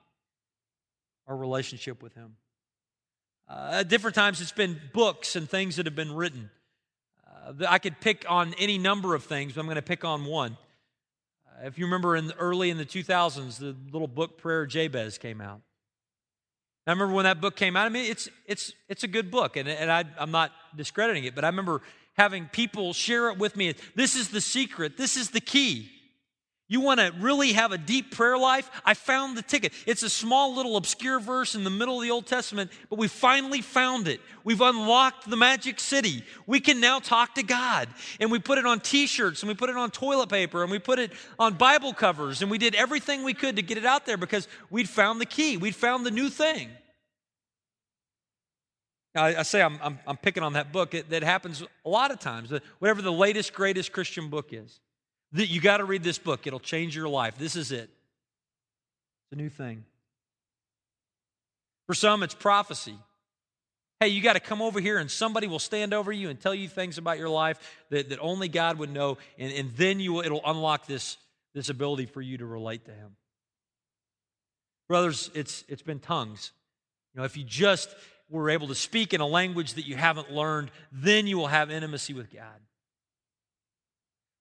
our 1.26 1.36
relationship 1.36 2.02
with 2.02 2.14
Him. 2.14 2.36
Uh, 3.48 3.78
at 3.80 3.88
different 3.88 4.14
times, 4.14 4.40
it's 4.40 4.52
been 4.52 4.80
books 4.92 5.36
and 5.36 5.48
things 5.48 5.76
that 5.76 5.86
have 5.86 5.94
been 5.94 6.12
written. 6.12 6.50
Uh, 7.26 7.64
I 7.68 7.78
could 7.78 8.00
pick 8.00 8.24
on 8.28 8.54
any 8.58 8.76
number 8.76 9.14
of 9.14 9.24
things, 9.24 9.52
but 9.52 9.60
I'm 9.60 9.66
going 9.66 9.76
to 9.76 9.82
pick 9.82 10.04
on 10.04 10.24
one. 10.24 10.56
Uh, 11.46 11.66
if 11.66 11.78
you 11.78 11.86
remember, 11.86 12.16
in 12.16 12.28
the, 12.28 12.36
early 12.36 12.70
in 12.70 12.76
the 12.76 12.84
2000s, 12.84 13.58
the 13.58 13.76
little 13.92 14.08
book 14.08 14.38
Prayer 14.38 14.66
Jabez 14.66 15.16
came 15.18 15.40
out. 15.40 15.60
I 16.86 16.92
remember 16.92 17.14
when 17.14 17.24
that 17.24 17.40
book 17.40 17.56
came 17.56 17.76
out. 17.76 17.86
I 17.86 17.88
mean, 17.88 18.08
it's 18.08 18.28
it's 18.46 18.72
it's 18.88 19.02
a 19.02 19.08
good 19.08 19.28
book, 19.28 19.56
and, 19.56 19.68
and 19.68 19.90
I, 19.90 20.04
I'm 20.18 20.30
not 20.30 20.52
discrediting 20.76 21.24
it, 21.24 21.34
but 21.34 21.44
I 21.44 21.48
remember 21.48 21.82
having 22.16 22.46
people 22.46 22.92
share 22.92 23.28
it 23.30 23.38
with 23.38 23.56
me. 23.56 23.74
This 23.96 24.14
is 24.14 24.28
the 24.28 24.40
secret. 24.40 24.96
This 24.96 25.16
is 25.16 25.30
the 25.30 25.40
key. 25.40 25.90
You 26.68 26.80
want 26.80 26.98
to 26.98 27.12
really 27.20 27.52
have 27.52 27.70
a 27.70 27.78
deep 27.78 28.10
prayer 28.10 28.36
life? 28.36 28.68
I 28.84 28.94
found 28.94 29.36
the 29.36 29.42
ticket. 29.42 29.72
It's 29.86 30.02
a 30.02 30.10
small 30.10 30.52
little 30.56 30.76
obscure 30.76 31.20
verse 31.20 31.54
in 31.54 31.62
the 31.62 31.70
middle 31.70 31.98
of 31.98 32.02
the 32.02 32.10
Old 32.10 32.26
Testament, 32.26 32.72
but 32.90 32.98
we 32.98 33.06
finally 33.06 33.60
found 33.60 34.08
it. 34.08 34.20
We've 34.42 34.60
unlocked 34.60 35.30
the 35.30 35.36
magic 35.36 35.78
city. 35.78 36.24
We 36.44 36.58
can 36.58 36.80
now 36.80 36.98
talk 36.98 37.36
to 37.36 37.44
God. 37.44 37.88
And 38.18 38.32
we 38.32 38.40
put 38.40 38.58
it 38.58 38.66
on 38.66 38.80
t 38.80 39.06
shirts, 39.06 39.42
and 39.42 39.48
we 39.48 39.54
put 39.54 39.70
it 39.70 39.76
on 39.76 39.92
toilet 39.92 40.28
paper, 40.28 40.62
and 40.62 40.70
we 40.70 40.80
put 40.80 40.98
it 40.98 41.12
on 41.38 41.54
Bible 41.54 41.92
covers, 41.92 42.42
and 42.42 42.50
we 42.50 42.58
did 42.58 42.74
everything 42.74 43.22
we 43.22 43.34
could 43.34 43.54
to 43.56 43.62
get 43.62 43.78
it 43.78 43.86
out 43.86 44.04
there 44.04 44.16
because 44.16 44.48
we'd 44.68 44.88
found 44.88 45.20
the 45.20 45.26
key. 45.26 45.56
We'd 45.56 45.76
found 45.76 46.04
the 46.04 46.10
new 46.10 46.28
thing. 46.28 46.68
Now, 49.14 49.24
I, 49.24 49.38
I 49.38 49.42
say 49.44 49.62
I'm, 49.62 49.78
I'm, 49.80 50.00
I'm, 50.04 50.16
picking 50.16 50.42
on 50.42 50.54
that 50.54 50.72
book. 50.72 50.94
It, 50.94 51.10
that 51.10 51.22
happens 51.22 51.62
a 51.84 51.88
lot 51.88 52.10
of 52.10 52.18
times, 52.18 52.52
uh, 52.52 52.58
whatever 52.80 53.02
the 53.02 53.12
latest, 53.12 53.54
greatest 53.54 53.92
Christian 53.92 54.28
book 54.28 54.48
is. 54.52 54.80
That 55.32 55.46
you 55.46 55.60
got 55.60 55.78
to 55.78 55.84
read 55.84 56.02
this 56.02 56.18
book. 56.18 56.46
It'll 56.46 56.60
change 56.60 56.96
your 56.96 57.08
life. 57.08 57.36
This 57.38 57.56
is 57.56 57.72
it. 57.72 57.90
It's 59.24 59.32
a 59.32 59.36
new 59.36 59.48
thing. 59.48 59.84
For 61.86 61.94
some, 61.94 62.22
it's 62.22 62.34
prophecy. 62.34 62.96
Hey, 64.00 64.08
you 64.08 64.22
got 64.22 64.34
to 64.34 64.40
come 64.40 64.60
over 64.60 64.78
here 64.78 64.98
and 64.98 65.10
somebody 65.10 65.46
will 65.46 65.58
stand 65.58 65.94
over 65.94 66.12
you 66.12 66.28
and 66.28 66.38
tell 66.38 66.54
you 66.54 66.68
things 66.68 66.98
about 66.98 67.18
your 67.18 67.28
life 67.28 67.58
that, 67.90 68.10
that 68.10 68.18
only 68.20 68.48
God 68.48 68.78
would 68.78 68.92
know, 68.92 69.16
and, 69.38 69.52
and 69.52 69.72
then 69.76 70.00
you 70.00 70.12
will, 70.14 70.20
it'll 70.20 70.42
unlock 70.44 70.86
this, 70.86 71.16
this 71.54 71.70
ability 71.70 72.06
for 72.06 72.20
you 72.20 72.36
to 72.38 72.46
relate 72.46 72.84
to 72.84 72.90
Him. 72.90 73.16
Brothers, 74.88 75.30
it's, 75.34 75.64
it's 75.68 75.82
been 75.82 75.98
tongues. 75.98 76.52
You 77.14 77.20
know, 77.20 77.24
if 77.24 77.36
you 77.36 77.44
just 77.44 77.88
were 78.28 78.50
able 78.50 78.68
to 78.68 78.74
speak 78.74 79.14
in 79.14 79.20
a 79.20 79.26
language 79.26 79.74
that 79.74 79.86
you 79.86 79.96
haven't 79.96 80.30
learned, 80.30 80.70
then 80.92 81.26
you 81.26 81.38
will 81.38 81.46
have 81.46 81.70
intimacy 81.70 82.12
with 82.12 82.32
God. 82.32 82.60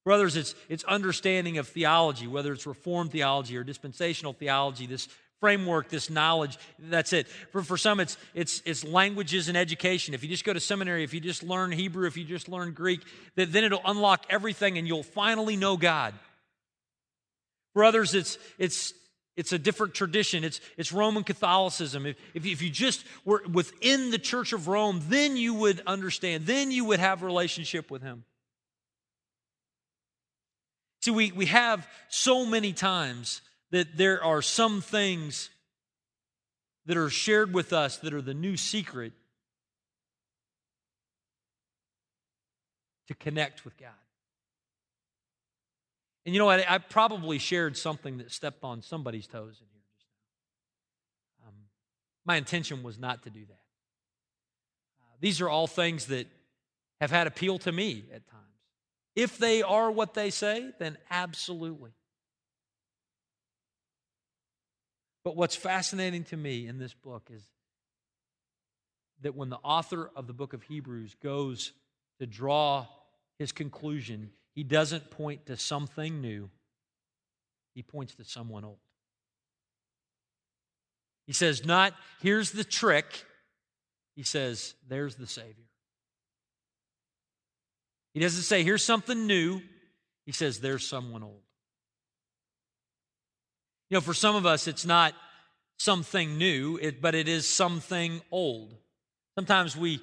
For 0.06 0.12
others, 0.12 0.38
it's, 0.38 0.54
it's 0.70 0.84
understanding 0.84 1.58
of 1.58 1.68
theology, 1.68 2.28
whether 2.28 2.54
it's 2.54 2.68
Reformed 2.68 3.12
theology 3.12 3.58
or 3.58 3.64
dispensational 3.64 4.34
theology, 4.34 4.86
this 4.86 5.10
framework, 5.40 5.90
this 5.90 6.12
knowledge. 6.12 6.60
That's 6.78 7.12
it. 7.12 7.28
For, 7.52 7.64
for 7.64 7.76
some, 7.76 8.00
it's, 8.00 8.16
it's, 8.36 8.62
it's 8.66 8.84
languages 8.84 9.50
and 9.50 9.58
education. 9.58 10.14
If 10.14 10.22
you 10.22 10.30
just 10.30 10.46
go 10.46 10.54
to 10.54 10.60
seminary, 10.60 11.04
if 11.04 11.16
you 11.16 11.20
just 11.20 11.42
learn 11.42 11.72
Hebrew, 11.72 12.06
if 12.06 12.18
you 12.18 12.24
just 12.24 12.48
learn 12.48 12.74
Greek, 12.74 13.02
then 13.34 13.56
it'll 13.56 13.82
unlock 13.84 14.28
everything 14.30 14.78
and 14.78 14.88
you'll 14.88 15.02
finally 15.02 15.56
know 15.56 15.76
God. 15.76 16.14
For 17.74 17.84
others, 17.84 18.14
it's, 18.14 18.38
it's, 18.60 18.94
it's 19.36 19.54
a 19.54 19.60
different 19.60 19.96
tradition. 19.96 20.44
It's, 20.44 20.62
it's 20.78 20.94
Roman 20.94 21.24
Catholicism. 21.24 22.06
If, 22.06 22.16
if, 22.36 22.46
if 22.46 22.62
you 22.62 22.70
just 22.70 23.04
were 23.26 23.42
within 23.52 24.12
the 24.12 24.20
Church 24.20 24.54
of 24.54 24.68
Rome, 24.68 25.02
then 25.10 25.36
you 25.36 25.56
would 25.56 25.82
understand. 25.88 26.46
Then 26.46 26.70
you 26.70 26.86
would 26.86 27.00
have 27.00 27.24
a 27.24 27.26
relationship 27.26 27.90
with 27.90 28.04
Him. 28.04 28.24
See, 31.06 31.12
we, 31.12 31.32
we 31.34 31.46
have 31.46 31.88
so 32.10 32.48
many 32.48 32.74
times 32.74 33.42
that 33.70 33.96
there 33.96 34.24
are 34.24 34.42
some 34.42 34.82
things 34.82 35.52
that 36.88 36.98
are 36.98 37.12
shared 37.12 37.54
with 37.54 37.74
us 37.74 37.98
that 37.98 38.12
are 38.12 38.24
the 38.24 38.34
new 38.34 38.58
secret 38.58 39.14
to 43.08 43.14
connect 43.14 43.66
with 43.66 43.78
God. 43.78 43.92
And 46.26 46.34
you 46.34 46.40
know 46.40 46.46
what? 46.46 46.62
I, 46.62 46.74
I 46.74 46.78
probably 46.80 47.38
shared 47.38 47.78
something 47.78 48.18
that 48.18 48.32
stepped 48.32 48.64
on 48.64 48.82
somebody's 48.82 49.28
toes 49.28 49.62
in 49.62 49.68
here 49.72 49.84
just 50.00 50.08
now. 51.40 51.50
Um, 51.50 51.54
my 52.26 52.38
intention 52.38 52.82
was 52.82 52.98
not 52.98 53.22
to 53.26 53.30
do 53.30 53.46
that. 53.46 53.64
Uh, 55.00 55.14
these 55.20 55.40
are 55.40 55.50
all 55.50 55.68
things 55.68 56.08
that 56.08 56.26
have 57.00 57.12
had 57.12 57.28
appeal 57.28 57.60
to 57.60 57.72
me 57.72 58.06
at 58.12 58.26
times. 58.28 58.55
If 59.16 59.38
they 59.38 59.62
are 59.62 59.90
what 59.90 60.14
they 60.14 60.30
say, 60.30 60.72
then 60.80 60.98
absolutely. 61.10 61.92
But 65.24 65.36
what's 65.36 65.56
fascinating 65.56 66.24
to 66.26 66.38
me 66.38 66.68
in 66.68 66.78
this 66.78 66.94
book 66.94 67.30
is 67.34 67.44
that 69.22 69.36
when 69.36 69.50
the 69.50 69.58
author 69.58 70.12
of 70.16 70.28
the 70.28 70.34
book 70.34 70.54
of 70.54 70.64
Hebrews 70.64 71.16
goes 71.24 71.72
to 72.20 72.28
draw 72.28 72.86
his 73.40 73.52
conclusion, 73.52 74.32
he 74.54 74.64
doesn't 74.64 75.10
point 75.10 75.48
to 75.48 75.58
something 75.58 76.22
new, 76.22 76.50
he 77.74 77.82
points 77.82 78.16
to 78.16 78.24
someone 78.24 78.64
old. 78.64 78.78
He 81.26 81.34
says, 81.34 81.66
Not 81.66 81.94
here's 82.22 82.52
the 82.52 82.64
trick, 82.64 83.26
he 84.16 84.24
says, 84.24 84.76
There's 84.88 85.16
the 85.16 85.28
Savior. 85.28 85.66
He 88.16 88.22
doesn't 88.22 88.44
say, 88.44 88.64
here's 88.64 88.84
something 88.84 89.28
new. 89.28 89.62
He 90.26 90.32
says, 90.32 90.62
there's 90.62 90.88
someone 90.88 91.22
old. 91.22 91.42
You 93.90 93.98
know, 93.98 94.02
for 94.02 94.14
some 94.14 94.38
of 94.38 94.46
us, 94.46 94.68
it's 94.68 94.86
not 94.86 95.14
something 95.78 96.38
new, 96.38 96.80
but 97.02 97.14
it 97.14 97.28
is 97.28 97.46
something 97.46 98.22
old. 98.32 98.74
Sometimes 99.38 99.76
we 99.76 100.00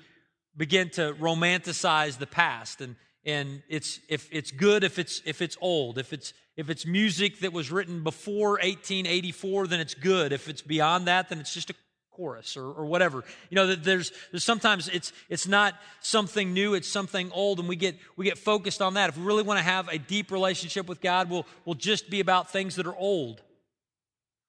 begin 0.56 0.90
to 0.90 1.14
romanticize 1.14 2.18
the 2.18 2.26
past 2.26 2.82
and 2.82 2.96
and 3.24 3.62
it's 3.68 4.00
if 4.10 4.28
it's 4.30 4.50
good 4.50 4.84
if 4.84 4.98
it's 4.98 5.22
if 5.24 5.40
it's 5.40 5.56
old 5.62 5.96
if 5.96 6.12
it's 6.12 6.34
if 6.56 6.68
it's 6.68 6.84
music 6.84 7.40
that 7.40 7.50
was 7.50 7.70
written 7.70 8.02
before 8.02 8.58
1884 8.58 9.68
then 9.68 9.80
it's 9.80 9.94
good 9.94 10.30
if 10.32 10.48
it's 10.50 10.60
beyond 10.60 11.06
that 11.06 11.30
then 11.30 11.38
it's 11.38 11.54
just 11.54 11.70
a 11.70 11.74
chorus 12.22 12.56
or, 12.56 12.64
or 12.64 12.86
whatever. 12.86 13.24
You 13.50 13.56
know, 13.56 13.74
there's, 13.74 14.12
there's 14.30 14.44
sometimes 14.44 14.88
it's, 14.88 15.12
it's 15.28 15.48
not 15.48 15.74
something 16.00 16.52
new, 16.52 16.74
it's 16.74 16.88
something 16.88 17.30
old, 17.32 17.58
and 17.58 17.68
we 17.68 17.76
get, 17.76 17.96
we 18.16 18.24
get 18.24 18.38
focused 18.38 18.80
on 18.80 18.94
that. 18.94 19.08
If 19.08 19.16
we 19.16 19.24
really 19.24 19.42
want 19.42 19.58
to 19.58 19.64
have 19.64 19.88
a 19.88 19.98
deep 19.98 20.30
relationship 20.30 20.88
with 20.88 21.00
God, 21.00 21.28
we'll, 21.28 21.46
we'll 21.64 21.74
just 21.74 22.10
be 22.10 22.20
about 22.20 22.50
things 22.50 22.76
that 22.76 22.86
are 22.86 22.94
old. 22.94 23.42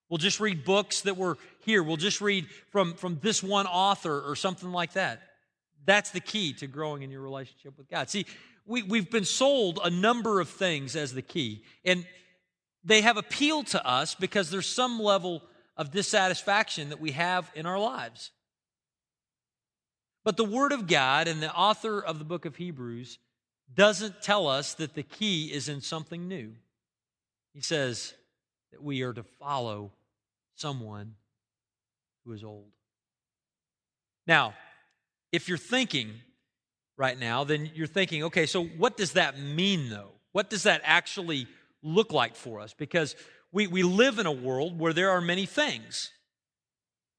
We'll 0.09 0.19
just 0.19 0.39
read 0.39 0.63
books 0.63 1.01
that 1.01 1.17
were 1.17 1.37
here. 1.65 1.81
We'll 1.81 1.97
just 1.97 2.21
read 2.21 2.47
from, 2.69 2.93
from 2.93 3.17
this 3.21 3.41
one 3.41 3.65
author 3.65 4.21
or 4.21 4.35
something 4.35 4.71
like 4.71 4.93
that. 4.93 5.21
That's 5.85 6.11
the 6.11 6.19
key 6.19 6.53
to 6.53 6.67
growing 6.67 7.01
in 7.01 7.09
your 7.09 7.21
relationship 7.21 7.77
with 7.77 7.89
God. 7.89 8.09
See, 8.09 8.27
we, 8.67 8.83
we've 8.83 9.09
been 9.09 9.25
sold 9.25 9.79
a 9.83 9.89
number 9.89 10.39
of 10.39 10.49
things 10.49 10.95
as 10.95 11.13
the 11.13 11.23
key, 11.23 11.63
and 11.83 12.05
they 12.83 13.01
have 13.01 13.17
appealed 13.17 13.67
to 13.67 13.85
us 13.85 14.13
because 14.13 14.51
there's 14.51 14.67
some 14.67 14.99
level 14.99 15.41
of 15.77 15.91
dissatisfaction 15.91 16.89
that 16.89 16.99
we 16.99 17.11
have 17.11 17.51
in 17.55 17.65
our 17.65 17.79
lives. 17.79 18.31
But 20.23 20.37
the 20.37 20.43
Word 20.43 20.71
of 20.71 20.87
God 20.87 21.27
and 21.27 21.41
the 21.41 21.53
author 21.53 21.99
of 21.99 22.19
the 22.19 22.25
book 22.25 22.45
of 22.45 22.55
Hebrews 22.55 23.19
doesn't 23.73 24.21
tell 24.21 24.47
us 24.47 24.75
that 24.75 24.93
the 24.93 25.03
key 25.03 25.51
is 25.51 25.67
in 25.67 25.81
something 25.81 26.27
new. 26.27 26.53
He 27.53 27.61
says 27.61 28.13
that 28.71 28.81
we 28.81 29.01
are 29.01 29.13
to 29.13 29.23
follow 29.23 29.91
someone 30.55 31.15
who 32.25 32.33
is 32.33 32.43
old. 32.43 32.71
Now, 34.25 34.53
if 35.31 35.49
you're 35.49 35.57
thinking 35.57 36.13
right 36.97 37.19
now, 37.19 37.43
then 37.43 37.69
you're 37.73 37.87
thinking, 37.87 38.23
okay, 38.25 38.45
so 38.45 38.63
what 38.63 38.95
does 38.95 39.13
that 39.13 39.39
mean 39.39 39.89
though? 39.89 40.11
What 40.31 40.49
does 40.49 40.63
that 40.63 40.81
actually 40.83 41.47
look 41.81 42.13
like 42.13 42.35
for 42.35 42.59
us? 42.59 42.73
Because 42.73 43.15
we, 43.53 43.67
we 43.67 43.83
live 43.83 44.19
in 44.19 44.25
a 44.25 44.31
world 44.31 44.77
where 44.77 44.91
there 44.91 45.11
are 45.11 45.21
many 45.21 45.45
things. 45.45 46.11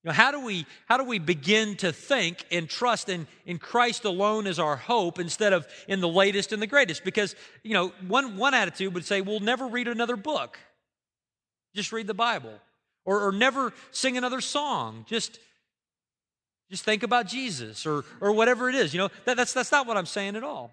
You 0.03 0.09
know, 0.09 0.14
how 0.14 0.33
do 0.33 0.44
we 0.44 0.66
how 0.85 0.99
do 0.99 1.05
we 1.05 1.18
begin 1.18 1.77
to 1.77 1.90
think 1.90 2.44
and 2.51 2.68
trust 2.68 3.09
in, 3.09 3.27
in 3.47 3.57
Christ 3.59 4.05
alone 4.05 4.47
as 4.47 4.59
our 4.59 4.77
hope 4.77 5.18
instead 5.18 5.55
of 5.55 5.66
in 5.88 6.01
the 6.01 6.09
latest 6.09 6.53
and 6.53 6.61
the 6.61 6.66
greatest? 6.66 7.05
Because 7.05 7.35
you 7.62 7.73
know, 7.73 7.92
one 8.07 8.37
one 8.37 8.53
attitude 8.53 8.92
would 8.92 9.07
say, 9.07 9.23
we'll 9.23 9.40
never 9.40 9.66
read 9.66 9.88
another 9.88 10.16
book. 10.16 10.59
Just 11.75 11.90
read 11.90 12.07
the 12.07 12.14
Bible. 12.14 12.53
Or, 13.07 13.29
or 13.29 13.33
never 13.33 13.73
sing 13.90 14.18
another 14.18 14.42
song. 14.42 15.07
Just 15.09 15.38
just 16.70 16.85
think 16.85 17.03
about 17.03 17.27
Jesus 17.27 17.87
or 17.87 18.05
or 18.20 18.33
whatever 18.33 18.68
it 18.68 18.75
is. 18.75 18.92
You 18.92 18.99
know, 18.99 19.09
that, 19.25 19.38
that's 19.38 19.55
that's 19.55 19.73
not 19.73 19.87
what 19.87 19.97
I'm 19.97 20.07
saying 20.07 20.37
at 20.37 20.44
all. 20.44 20.70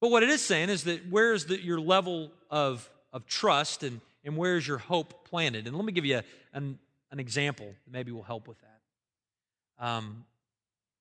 But 0.00 0.10
what 0.10 0.24
it 0.24 0.30
is 0.30 0.42
saying 0.42 0.68
is 0.68 0.82
that 0.84 1.08
where 1.08 1.32
is 1.32 1.46
the, 1.46 1.62
your 1.62 1.80
level 1.80 2.32
of, 2.50 2.90
of 3.12 3.24
trust 3.24 3.84
and, 3.84 4.00
and 4.24 4.36
where 4.36 4.56
is 4.56 4.66
your 4.66 4.78
hope 4.78 5.28
planted? 5.28 5.66
And 5.66 5.76
let 5.76 5.84
me 5.84 5.92
give 5.92 6.04
you 6.04 6.20
an, 6.52 6.78
an 7.10 7.20
example 7.20 7.66
that 7.66 7.92
maybe 7.92 8.12
will 8.12 8.22
help 8.22 8.48
with 8.48 8.58
that. 8.60 9.86
Um, 9.86 10.24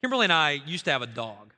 Kimberly 0.02 0.26
and 0.26 0.34
I 0.34 0.62
used 0.66 0.86
to 0.86 0.92
have 0.92 1.02
a 1.02 1.08
dog. 1.08 1.54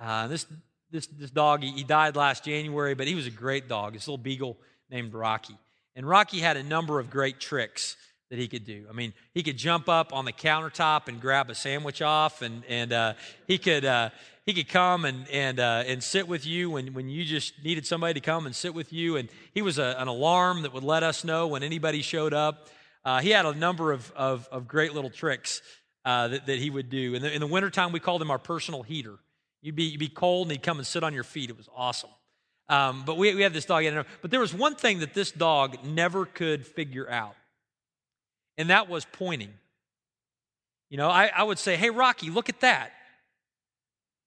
Uh, 0.00 0.26
this, 0.26 0.46
this, 0.90 1.06
this 1.06 1.30
dog, 1.30 1.62
he, 1.62 1.70
he, 1.70 1.84
died 1.84 2.16
last 2.16 2.44
January, 2.44 2.94
but 2.94 3.06
he 3.06 3.14
was 3.14 3.26
a 3.26 3.30
great 3.30 3.68
dog, 3.68 3.92
this 3.92 4.08
little 4.08 4.18
beagle 4.18 4.58
named 4.90 5.14
Rocky. 5.14 5.56
And 5.94 6.08
Rocky 6.08 6.40
had 6.40 6.56
a 6.56 6.62
number 6.64 6.98
of 6.98 7.10
great 7.10 7.38
tricks 7.38 7.96
that 8.30 8.38
he 8.38 8.48
could 8.48 8.64
do. 8.64 8.86
I 8.90 8.92
mean, 8.92 9.12
he 9.32 9.44
could 9.44 9.56
jump 9.56 9.88
up 9.88 10.12
on 10.12 10.24
the 10.24 10.32
countertop 10.32 11.06
and 11.06 11.20
grab 11.20 11.50
a 11.50 11.54
sandwich 11.54 12.02
off, 12.02 12.42
and, 12.42 12.64
and 12.68 12.92
uh, 12.92 13.14
he 13.46 13.58
could. 13.58 13.84
Uh, 13.84 14.10
he 14.46 14.52
could 14.52 14.68
come 14.68 15.04
and 15.04 15.28
and 15.30 15.58
uh, 15.58 15.84
and 15.86 16.02
sit 16.02 16.28
with 16.28 16.46
you 16.46 16.70
when 16.70 16.92
when 16.92 17.08
you 17.08 17.24
just 17.24 17.64
needed 17.64 17.86
somebody 17.86 18.14
to 18.14 18.20
come 18.20 18.46
and 18.46 18.54
sit 18.54 18.74
with 18.74 18.92
you. 18.92 19.16
And 19.16 19.28
he 19.52 19.62
was 19.62 19.78
a, 19.78 19.96
an 19.98 20.08
alarm 20.08 20.62
that 20.62 20.72
would 20.72 20.84
let 20.84 21.02
us 21.02 21.24
know 21.24 21.46
when 21.46 21.62
anybody 21.62 22.02
showed 22.02 22.34
up. 22.34 22.68
Uh, 23.04 23.20
he 23.20 23.30
had 23.30 23.46
a 23.46 23.54
number 23.54 23.92
of 23.92 24.12
of, 24.12 24.46
of 24.52 24.68
great 24.68 24.92
little 24.92 25.10
tricks 25.10 25.62
uh, 26.04 26.28
that, 26.28 26.46
that 26.46 26.58
he 26.58 26.70
would 26.70 26.90
do. 26.90 27.14
In 27.14 27.22
the, 27.22 27.32
in 27.32 27.40
the 27.40 27.46
wintertime, 27.46 27.92
we 27.92 28.00
called 28.00 28.20
him 28.20 28.30
our 28.30 28.38
personal 28.38 28.82
heater. 28.82 29.14
You'd 29.62 29.76
be 29.76 29.84
you'd 29.84 29.98
be 29.98 30.08
cold, 30.08 30.48
and 30.48 30.52
he'd 30.52 30.62
come 30.62 30.78
and 30.78 30.86
sit 30.86 31.02
on 31.02 31.14
your 31.14 31.24
feet. 31.24 31.48
It 31.48 31.56
was 31.56 31.68
awesome. 31.74 32.10
Um, 32.68 33.04
but 33.06 33.16
we, 33.16 33.34
we 33.34 33.42
had 33.42 33.52
this 33.52 33.64
dog. 33.64 33.84
But 34.22 34.30
there 34.30 34.40
was 34.40 34.54
one 34.54 34.74
thing 34.74 35.00
that 35.00 35.14
this 35.14 35.30
dog 35.30 35.84
never 35.84 36.26
could 36.26 36.66
figure 36.66 37.08
out, 37.08 37.34
and 38.58 38.68
that 38.70 38.88
was 38.90 39.06
pointing. 39.06 39.52
You 40.90 40.98
know, 40.98 41.08
I, 41.08 41.30
I 41.34 41.42
would 41.42 41.58
say, 41.58 41.76
"Hey, 41.76 41.88
Rocky, 41.88 42.28
look 42.28 42.50
at 42.50 42.60
that." 42.60 42.92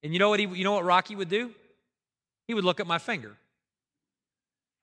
And 0.04 0.14
you 0.14 0.20
know 0.20 0.30
what 0.30 0.40
he, 0.40 0.46
you 0.46 0.64
know 0.64 0.74
what 0.74 0.86
Rocky 0.86 1.16
would 1.16 1.30
do? 1.30 1.52
He 2.48 2.54
would 2.54 2.64
look 2.64 2.80
at 2.80 2.88
my 2.88 2.98
finger. 2.98 3.36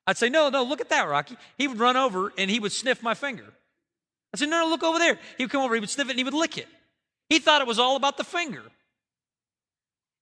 I'd 0.07 0.19
say, 0.19 0.29
no, 0.29 0.51
no, 0.51 0.65
look 0.65 0.81
at 0.81 0.91
that, 0.91 1.09
Rocky. 1.09 1.37
He 1.57 1.67
would 1.67 1.79
run 1.79 1.97
over 1.97 2.33
and 2.37 2.51
he 2.51 2.61
would 2.61 2.73
sniff 2.73 3.03
my 3.03 3.15
finger. 3.15 3.47
I 4.33 4.37
said, 4.37 4.51
no, 4.51 4.61
no, 4.63 4.69
look 4.69 4.83
over 4.83 4.99
there. 4.99 5.19
He 5.39 5.45
would 5.45 5.51
come 5.51 5.63
over, 5.63 5.75
he 5.75 5.81
would 5.81 5.91
sniff 5.91 6.09
it, 6.09 6.11
and 6.11 6.19
he 6.19 6.25
would 6.25 6.35
lick 6.35 6.59
it. 6.59 6.67
He 7.29 7.39
thought 7.39 7.63
it 7.63 7.67
was 7.67 7.79
all 7.79 7.97
about 7.97 8.17
the 8.17 8.25
finger. 8.25 8.63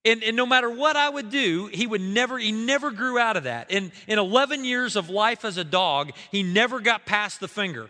And, 0.05 0.23
and 0.23 0.37
no 0.37 0.47
matter 0.47 0.69
what 0.69 0.97
I 0.97 1.09
would 1.09 1.31
do, 1.31 1.67
he 1.67 1.87
would 1.87 2.01
never, 2.01 2.39
he 2.39 2.53
never 2.53 2.91
grew 2.91 3.19
out 3.19 3.37
of 3.37 3.45
that. 3.45 3.71
In, 3.71 3.93
in 4.07 4.19
11 4.19 4.65
years 4.65 4.97
of 4.97 5.09
life 5.09 5.45
as 5.45 5.57
a 5.57 5.65
dog, 5.65 6.13
he 6.31 6.43
never 6.43 6.81
got 6.81 7.07
past 7.07 7.41
the 7.41 7.49
finger. 7.49 7.89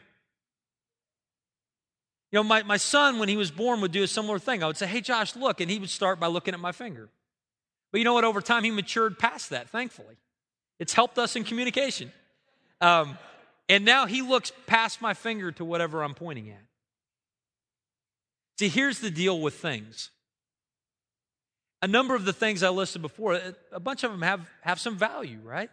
You 2.32 2.38
know, 2.38 2.44
my, 2.44 2.62
my 2.62 2.78
son, 2.78 3.18
when 3.18 3.28
he 3.28 3.36
was 3.36 3.50
born, 3.50 3.82
would 3.82 3.92
do 3.92 4.02
a 4.02 4.08
similar 4.08 4.38
thing. 4.38 4.62
I 4.62 4.66
would 4.66 4.78
say, 4.78 4.86
Hey, 4.86 5.02
Josh, 5.02 5.36
look. 5.36 5.60
And 5.60 5.70
he 5.70 5.78
would 5.78 5.90
start 5.90 6.18
by 6.18 6.28
looking 6.28 6.54
at 6.54 6.60
my 6.60 6.72
finger. 6.72 7.10
But 7.92 7.98
you 7.98 8.04
know 8.04 8.14
what? 8.14 8.24
Over 8.24 8.40
time, 8.40 8.64
he 8.64 8.70
matured 8.70 9.18
past 9.18 9.50
that, 9.50 9.68
thankfully. 9.68 10.16
It's 10.78 10.94
helped 10.94 11.18
us 11.18 11.36
in 11.36 11.44
communication. 11.44 12.10
Um, 12.80 13.18
and 13.68 13.84
now 13.84 14.06
he 14.06 14.22
looks 14.22 14.50
past 14.66 15.02
my 15.02 15.12
finger 15.14 15.52
to 15.52 15.64
whatever 15.64 16.02
I'm 16.02 16.14
pointing 16.14 16.50
at. 16.50 16.64
See, 18.58 18.68
here's 18.68 18.98
the 18.98 19.10
deal 19.10 19.40
with 19.40 19.54
things. 19.54 20.10
A 21.82 21.88
number 21.88 22.14
of 22.14 22.24
the 22.24 22.32
things 22.32 22.62
I 22.62 22.70
listed 22.70 23.02
before, 23.02 23.40
a 23.72 23.80
bunch 23.80 24.04
of 24.04 24.10
them 24.10 24.22
have, 24.22 24.48
have 24.62 24.80
some 24.80 24.96
value, 24.96 25.38
right? 25.44 25.70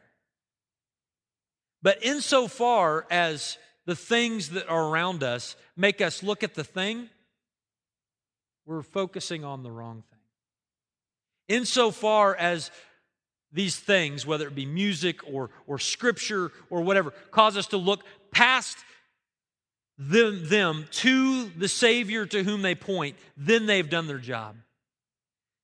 But 1.82 2.04
insofar 2.04 3.06
as 3.10 3.58
the 3.90 3.96
things 3.96 4.50
that 4.50 4.70
are 4.70 4.86
around 4.86 5.24
us 5.24 5.56
make 5.76 6.00
us 6.00 6.22
look 6.22 6.44
at 6.44 6.54
the 6.54 6.64
thing, 6.64 7.10
we're 8.68 8.84
focusing 8.84 9.44
on 9.44 9.64
the 9.64 9.72
wrong 9.72 10.04
thing. 10.12 10.20
Insofar 11.58 12.36
as 12.36 12.70
these 13.52 13.80
things, 13.80 14.28
whether 14.28 14.46
it 14.46 14.54
be 14.54 14.68
music 14.68 15.22
or, 15.26 15.50
or 15.66 15.80
scripture 15.80 16.52
or 16.70 16.82
whatever, 16.82 17.16
cause 17.32 17.58
us 17.58 17.66
to 17.66 17.78
look 17.78 18.04
past 18.30 18.78
them, 19.98 20.48
them 20.48 20.86
to 20.92 21.50
the 21.58 21.68
Savior 21.68 22.28
to 22.28 22.44
whom 22.44 22.62
they 22.62 22.76
point, 22.76 23.18
then 23.36 23.66
they've 23.66 23.90
done 23.90 24.06
their 24.06 24.20
job. 24.20 24.56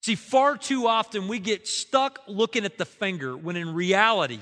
See, 0.01 0.15
far 0.15 0.57
too 0.57 0.87
often 0.87 1.27
we 1.27 1.37
get 1.37 1.67
stuck 1.67 2.21
looking 2.27 2.65
at 2.65 2.79
the 2.79 2.85
finger 2.85 3.37
when 3.37 3.55
in 3.55 3.75
reality, 3.75 4.39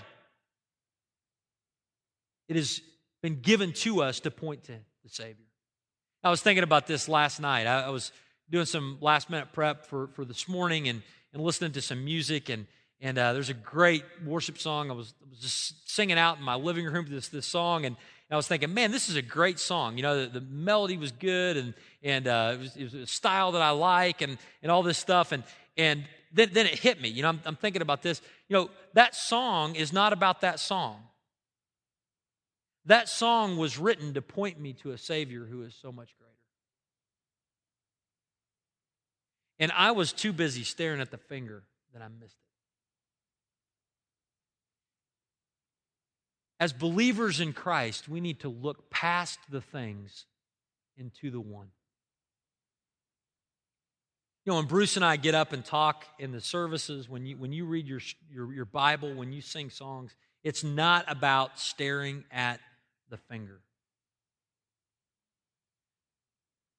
it 2.47 2.55
has 2.55 2.79
been 3.23 3.39
given 3.39 3.71
to 3.71 4.03
us 4.03 4.19
to 4.19 4.29
point 4.29 4.65
to 4.65 4.73
the 5.03 5.09
Savior. 5.09 5.45
I 6.23 6.29
was 6.29 6.41
thinking 6.41 6.63
about 6.63 6.86
this 6.86 7.09
last 7.09 7.39
night. 7.39 7.65
I, 7.65 7.86
I 7.86 7.89
was 7.89 8.12
doing 8.51 8.65
some 8.65 8.99
last 9.01 9.31
minute 9.31 9.47
prep 9.53 9.88
for, 9.88 10.07
for 10.09 10.25
this 10.25 10.47
morning 10.47 10.88
and, 10.88 11.01
and 11.33 11.41
listening 11.41 11.71
to 11.71 11.81
some 11.81 12.05
music 12.05 12.49
and 12.49 12.67
and 13.01 13.17
uh, 13.17 13.33
there's 13.33 13.49
a 13.49 13.53
great 13.53 14.05
worship 14.25 14.57
song. 14.57 14.89
I 14.89 14.93
was, 14.93 15.13
I 15.21 15.29
was, 15.29 15.39
just 15.39 15.91
singing 15.91 16.17
out 16.17 16.38
in 16.38 16.43
my 16.43 16.55
living 16.55 16.86
room 16.86 17.05
this, 17.09 17.27
this 17.27 17.45
song, 17.45 17.86
and, 17.86 17.97
I 18.31 18.36
was 18.36 18.47
thinking, 18.47 18.73
man, 18.73 18.89
this 18.89 19.09
is 19.09 19.15
a 19.15 19.21
great 19.21 19.59
song. 19.59 19.95
You 19.95 20.01
know, 20.01 20.23
the, 20.23 20.39
the 20.39 20.41
melody 20.41 20.97
was 20.97 21.12
good, 21.12 21.55
and, 21.55 21.75
and 22.01 22.27
uh, 22.27 22.53
it, 22.55 22.59
was, 22.59 22.75
it, 22.75 22.83
was, 22.86 22.93
a 22.95 23.05
style 23.05 23.51
that 23.51 23.62
I 23.62 23.69
like, 23.69 24.21
and, 24.21 24.39
and 24.63 24.71
all 24.71 24.81
this 24.81 24.97
stuff. 24.97 25.33
And, 25.33 25.43
and 25.77 26.05
then, 26.33 26.49
then 26.51 26.65
it 26.65 26.79
hit 26.79 26.99
me. 26.99 27.09
You 27.09 27.21
know, 27.21 27.29
I'm, 27.29 27.41
I'm 27.45 27.55
thinking 27.55 27.83
about 27.83 28.01
this. 28.01 28.23
You 28.47 28.55
know, 28.55 28.69
that 28.93 29.13
song 29.13 29.75
is 29.75 29.93
not 29.93 30.13
about 30.13 30.41
that 30.41 30.59
song. 30.59 31.03
That 32.85 33.07
song 33.07 33.57
was 33.57 33.77
written 33.77 34.13
to 34.15 34.21
point 34.21 34.59
me 34.59 34.73
to 34.83 34.91
a 34.91 34.97
Savior 34.97 35.45
who 35.45 35.63
is 35.63 35.73
so 35.81 35.91
much 35.91 36.13
greater. 36.17 36.33
And 39.59 39.71
I 39.71 39.91
was 39.91 40.11
too 40.11 40.33
busy 40.33 40.63
staring 40.63 40.99
at 40.99 41.11
the 41.11 41.17
finger 41.17 41.63
that 41.93 42.01
I 42.01 42.07
missed 42.07 42.35
it. 42.35 42.39
As 46.59 46.73
believers 46.73 47.39
in 47.39 47.53
Christ, 47.53 48.09
we 48.09 48.19
need 48.19 48.41
to 48.41 48.49
look 48.49 48.89
past 48.89 49.39
the 49.49 49.61
things 49.61 50.25
into 50.97 51.29
the 51.29 51.39
one. 51.39 51.67
You 54.45 54.51
know, 54.51 54.57
when 54.57 54.65
Bruce 54.65 54.97
and 54.97 55.05
I 55.05 55.15
get 55.15 55.35
up 55.35 55.53
and 55.53 55.63
talk 55.63 56.05
in 56.19 56.33
the 56.33 56.41
services, 56.41 57.07
when 57.07 57.25
you, 57.25 57.37
when 57.37 57.53
you 57.53 57.65
read 57.65 57.87
your, 57.87 58.01
your, 58.29 58.53
your 58.53 58.65
Bible, 58.65 59.13
when 59.13 59.31
you 59.31 59.39
sing 59.41 59.69
songs, 59.69 60.13
it's 60.43 60.63
not 60.63 61.05
about 61.07 61.57
staring 61.59 62.25
at 62.29 62.59
the 63.13 63.17
finger. 63.34 63.62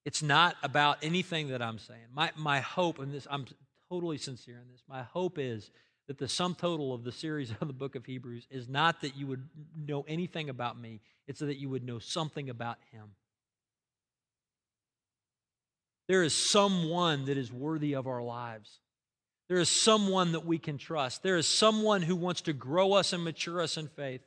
It's 0.05 0.21
not 0.21 0.57
about 0.65 0.99
anything 1.01 1.49
that 1.49 1.63
I'm 1.63 1.79
saying. 1.79 2.09
My, 2.13 2.33
my 2.37 2.59
hope, 2.59 2.99
and 2.99 3.13
this, 3.13 3.29
I'm 3.31 3.47
totally 3.89 4.19
sincere 4.19 4.57
in 4.57 4.69
this, 4.73 4.83
my 4.89 5.03
hope 5.03 5.39
is 5.39 5.71
that 6.09 6.19
the 6.19 6.27
sum 6.27 6.57
total 6.57 6.93
of 6.93 7.05
the 7.05 7.13
series 7.13 7.53
of 7.61 7.69
the 7.69 7.73
book 7.73 7.95
of 7.95 8.05
Hebrews 8.05 8.49
is 8.51 8.69
not 8.69 9.01
that 9.03 9.17
you 9.17 9.29
would 9.29 9.49
know 9.77 10.05
anything 10.09 10.51
about 10.51 10.77
me, 10.77 11.01
it's 11.29 11.39
that 11.39 11.57
you 11.57 11.71
would 11.71 11.85
know 11.85 12.01
something 12.01 12.51
about 12.51 12.79
him. 12.91 13.11
There 16.09 16.25
is 16.25 16.35
someone 16.35 17.27
that 17.27 17.39
is 17.39 17.53
worthy 17.53 17.95
of 17.95 18.09
our 18.09 18.23
lives. 18.23 18.81
There 19.49 19.59
is 19.59 19.69
someone 19.69 20.33
that 20.33 20.45
we 20.45 20.59
can 20.59 20.79
trust. 20.79 21.23
There 21.23 21.37
is 21.37 21.47
someone 21.47 22.03
who 22.03 22.17
wants 22.17 22.41
to 22.43 22.53
grow 22.53 22.95
us 22.95 23.13
and 23.13 23.23
mature 23.23 23.61
us 23.61 23.77
in 23.77 23.87
faith. 23.87 24.21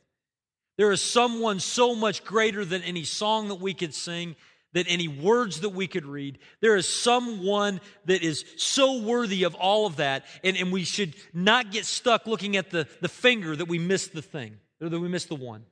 There 0.78 0.92
is 0.92 1.02
someone 1.02 1.60
so 1.60 1.96
much 1.96 2.24
greater 2.24 2.64
than 2.64 2.84
any 2.84 3.04
song 3.04 3.48
that 3.48 3.60
we 3.60 3.74
could 3.74 3.96
sing, 3.96 4.36
than 4.74 4.86
any 4.88 5.08
words 5.08 5.62
that 5.62 5.70
we 5.70 5.88
could 5.88 6.06
read. 6.06 6.38
There 6.62 6.76
is 6.76 6.88
someone 6.88 7.82
that 8.06 8.22
is 8.22 8.46
so 8.58 9.02
worthy 9.02 9.44
of 9.44 9.56
all 9.56 9.88
of 9.88 9.96
that, 9.96 10.26
and, 10.44 10.56
and 10.56 10.72
we 10.72 10.84
should 10.84 11.16
not 11.34 11.72
get 11.72 11.86
stuck 11.86 12.28
looking 12.28 12.58
at 12.58 12.70
the, 12.70 12.88
the 13.02 13.10
finger 13.10 13.56
that 13.56 13.68
we 13.68 13.80
missed 13.80 14.14
the 14.14 14.22
thing, 14.22 14.58
or 14.80 14.90
that 14.90 15.00
we 15.00 15.08
missed 15.08 15.30
the 15.30 15.36
one. 15.36 15.66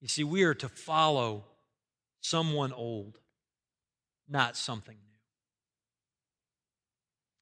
You 0.00 0.08
see, 0.08 0.22
we 0.22 0.44
are 0.44 0.54
to 0.54 0.68
follow 0.68 1.44
someone 2.20 2.72
old, 2.72 3.18
not 4.28 4.56
something 4.56 4.94
new. 4.94 5.18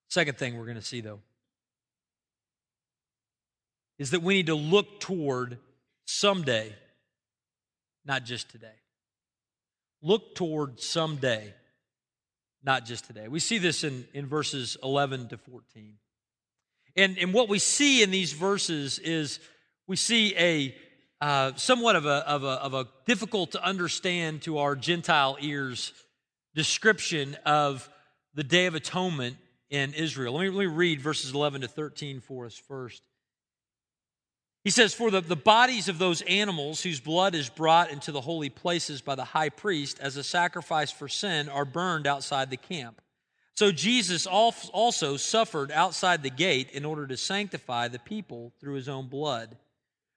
Second 0.08 0.38
thing 0.38 0.56
we're 0.56 0.64
going 0.64 0.76
to 0.76 0.82
see, 0.82 1.02
though, 1.02 1.20
is 4.04 4.10
that 4.10 4.20
we 4.20 4.34
need 4.34 4.48
to 4.48 4.54
look 4.54 5.00
toward 5.00 5.56
someday, 6.04 6.70
not 8.04 8.22
just 8.22 8.50
today. 8.50 8.76
Look 10.02 10.34
toward 10.34 10.78
someday, 10.78 11.54
not 12.62 12.84
just 12.84 13.06
today. 13.06 13.28
We 13.28 13.40
see 13.40 13.56
this 13.56 13.82
in, 13.82 14.06
in 14.12 14.26
verses 14.26 14.76
11 14.82 15.28
to 15.28 15.38
14. 15.38 15.94
And, 16.96 17.16
and 17.16 17.32
what 17.32 17.48
we 17.48 17.58
see 17.58 18.02
in 18.02 18.10
these 18.10 18.34
verses 18.34 18.98
is 18.98 19.40
we 19.86 19.96
see 19.96 20.36
a 20.36 20.76
uh, 21.22 21.52
somewhat 21.56 21.96
of 21.96 22.04
a, 22.04 22.28
of, 22.28 22.44
a, 22.44 22.46
of 22.46 22.74
a 22.74 22.86
difficult 23.06 23.52
to 23.52 23.64
understand 23.64 24.42
to 24.42 24.58
our 24.58 24.76
Gentile 24.76 25.38
ears 25.40 25.94
description 26.54 27.38
of 27.46 27.88
the 28.34 28.44
Day 28.44 28.66
of 28.66 28.74
Atonement 28.74 29.38
in 29.70 29.94
Israel. 29.94 30.34
Let 30.34 30.42
me, 30.42 30.50
let 30.50 30.58
me 30.58 30.66
read 30.66 31.00
verses 31.00 31.32
11 31.32 31.62
to 31.62 31.68
13 31.68 32.20
for 32.20 32.44
us 32.44 32.58
first. 32.58 33.02
He 34.64 34.70
says, 34.70 34.94
For 34.94 35.10
the, 35.10 35.20
the 35.20 35.36
bodies 35.36 35.88
of 35.88 35.98
those 35.98 36.22
animals 36.22 36.82
whose 36.82 36.98
blood 36.98 37.34
is 37.34 37.50
brought 37.50 37.90
into 37.90 38.10
the 38.10 38.22
holy 38.22 38.48
places 38.48 39.02
by 39.02 39.14
the 39.14 39.24
high 39.24 39.50
priest 39.50 39.98
as 40.00 40.16
a 40.16 40.24
sacrifice 40.24 40.90
for 40.90 41.06
sin 41.06 41.50
are 41.50 41.66
burned 41.66 42.06
outside 42.06 42.50
the 42.50 42.56
camp. 42.56 43.00
So 43.54 43.70
Jesus 43.70 44.26
also 44.26 45.16
suffered 45.16 45.70
outside 45.70 46.22
the 46.22 46.30
gate 46.30 46.70
in 46.72 46.84
order 46.84 47.06
to 47.06 47.16
sanctify 47.16 47.86
the 47.86 48.00
people 48.00 48.52
through 48.58 48.74
his 48.74 48.88
own 48.88 49.06
blood. 49.06 49.56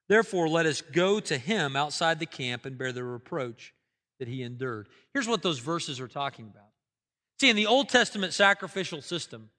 Therefore, 0.08 0.48
let 0.48 0.66
us 0.66 0.80
go 0.80 1.20
to 1.20 1.38
him 1.38 1.76
outside 1.76 2.18
the 2.18 2.26
camp 2.26 2.64
and 2.64 2.76
bear 2.76 2.92
the 2.92 3.04
reproach 3.04 3.74
that 4.18 4.26
he 4.26 4.42
endured. 4.42 4.88
Here's 5.12 5.28
what 5.28 5.42
those 5.42 5.60
verses 5.60 6.00
are 6.00 6.08
talking 6.08 6.46
about. 6.46 6.70
See, 7.38 7.50
in 7.50 7.54
the 7.54 7.66
Old 7.66 7.90
Testament 7.90 8.32
sacrificial 8.32 9.02
system, 9.02 9.50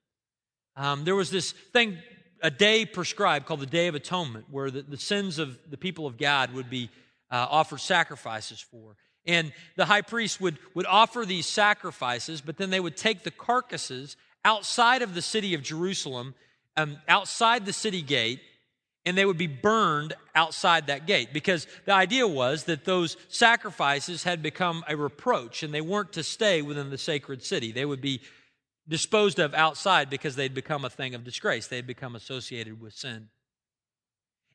um, 0.75 1.06
there 1.06 1.15
was 1.15 1.30
this 1.30 1.52
thing 1.52 1.99
a 2.41 2.52
day 2.52 2.86
prescribed 2.86 3.45
called 3.45 3.60
the 3.60 3.65
Day 3.65 3.88
of 3.88 3.95
Atonement, 3.95 4.45
where 4.49 4.71
the, 4.71 4.82
the 4.82 4.97
sins 4.97 5.39
of 5.39 5.58
the 5.69 5.78
people 5.78 6.06
of 6.06 6.17
God 6.17 6.54
would 6.54 6.69
be 6.69 6.89
uh, 7.32 7.47
offered 7.49 7.82
sacrifices 7.82 8.60
for. 8.60 8.95
And 9.25 9.52
the 9.75 9.86
high 9.86 10.02
priest 10.02 10.41
would, 10.41 10.58
would 10.73 10.86
offer 10.86 11.25
these 11.25 11.45
sacrifices, 11.45 12.41
but 12.41 12.58
then 12.58 12.69
they 12.69 12.80
would 12.80 12.97
take 12.97 13.23
the 13.23 13.32
carcasses 13.32 14.15
outside 14.45 15.02
of 15.02 15.13
the 15.13 15.21
city 15.21 15.54
of 15.54 15.62
Jerusalem, 15.62 16.34
um, 16.78 16.97
outside 17.08 17.65
the 17.65 17.73
city 17.73 18.02
gate, 18.02 18.39
and 19.06 19.17
they 19.17 19.25
would 19.25 19.38
be 19.38 19.47
burned 19.47 20.13
outside 20.36 20.88
that 20.88 21.08
gate 21.08 21.30
because 21.34 21.67
the 21.86 21.93
idea 21.93 22.28
was 22.28 22.65
that 22.65 22.86
those 22.86 23.17
sacrifices 23.28 24.23
had 24.23 24.41
become 24.41 24.84
a 24.88 24.95
reproach 24.95 25.63
and 25.63 25.73
they 25.73 25.82
weren't 25.82 26.13
to 26.13 26.23
stay 26.23 26.62
within 26.62 26.89
the 26.89 26.97
sacred 26.97 27.43
city. 27.43 27.71
They 27.71 27.86
would 27.86 28.02
be 28.02 28.21
disposed 28.89 29.39
of 29.39 29.54
outside 29.54 30.10
because 30.10 30.36
they'd 30.36 30.54
become 30.54 30.84
a 30.84 30.89
thing 30.89 31.15
of 31.15 31.23
disgrace. 31.23 31.67
They 31.67 31.75
had 31.78 31.88
become 31.88 32.15
associated 32.15 32.82
with 32.82 32.93
sin. 32.93 33.30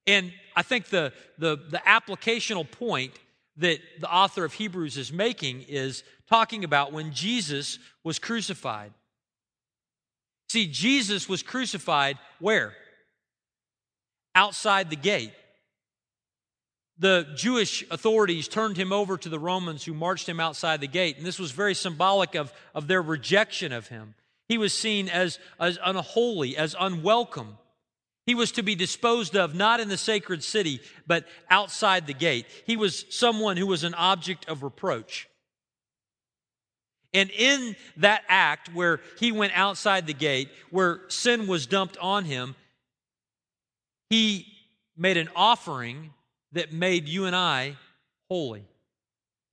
And 0.07 0.33
I 0.55 0.63
think 0.63 0.89
the, 0.89 1.13
the, 1.39 1.57
the 1.57 1.81
applicational 1.87 2.71
point 2.71 3.15
that 3.57 3.79
the 4.01 4.13
author 4.13 4.45
of 4.45 4.53
Hebrews 4.53 4.97
is 4.97 5.13
making 5.13 5.63
is 5.69 6.03
talking 6.29 6.65
about 6.65 6.93
when 6.93 7.13
Jesus 7.13 7.79
was 8.03 8.19
crucified. 8.19 8.93
See, 10.49 10.67
Jesus 10.67 11.29
was 11.29 11.43
crucified 11.43 12.19
where? 12.41 12.75
Outside 14.35 14.91
the 14.91 14.97
gate. 14.97 15.33
The 16.99 17.27
Jewish 17.35 17.85
authorities 17.91 18.47
turned 18.47 18.77
him 18.77 18.93
over 18.93 19.17
to 19.17 19.29
the 19.29 19.39
Romans 19.39 19.85
who 19.85 19.95
marched 19.95 20.29
him 20.29 20.39
outside 20.39 20.81
the 20.81 20.87
gate. 20.87 21.17
And 21.17 21.27
this 21.27 21.39
was 21.39 21.51
very 21.51 21.75
symbolic 21.75 22.35
of, 22.35 22.53
of 22.75 22.87
their 22.89 23.03
rejection 23.03 23.73
of 23.73 23.89
him. 23.89 24.15
He 24.49 24.59
was 24.59 24.73
seen 24.73 25.09
as, 25.09 25.39
as 25.59 25.79
unholy, 25.83 26.57
as 26.57 26.77
unwelcome. 26.79 27.59
He 28.27 28.35
was 28.35 28.53
to 28.53 28.63
be 28.63 28.75
disposed 28.75 29.37
of 29.37 29.55
not 29.55 29.81
in 29.81 29.89
the 29.89 29.97
sacred 29.97 30.43
city, 30.43 30.81
but 31.07 31.27
outside 31.51 32.07
the 32.07 32.15
gate. 32.15 32.47
He 32.67 32.77
was 32.77 33.05
someone 33.11 33.57
who 33.57 33.67
was 33.67 33.85
an 33.85 33.95
object 33.95 34.49
of 34.49 34.63
reproach. 34.63 35.29
And 37.13 37.31
in 37.31 37.77
that 37.99 38.23
act 38.29 38.75
where 38.75 39.01
he 39.21 39.31
went 39.31 39.53
outside 39.55 40.07
the 40.07 40.15
gate, 40.15 40.49
where 40.71 41.01
sin 41.09 41.47
was 41.47 41.67
dumped 41.67 41.97
on 41.99 42.25
him, 42.25 42.57
he 44.11 44.47
made 44.97 45.17
an 45.17 45.29
offering 45.37 46.13
that 46.53 46.73
made 46.73 47.09
you 47.09 47.27
and 47.27 47.37
I 47.37 47.77
holy. 48.29 48.65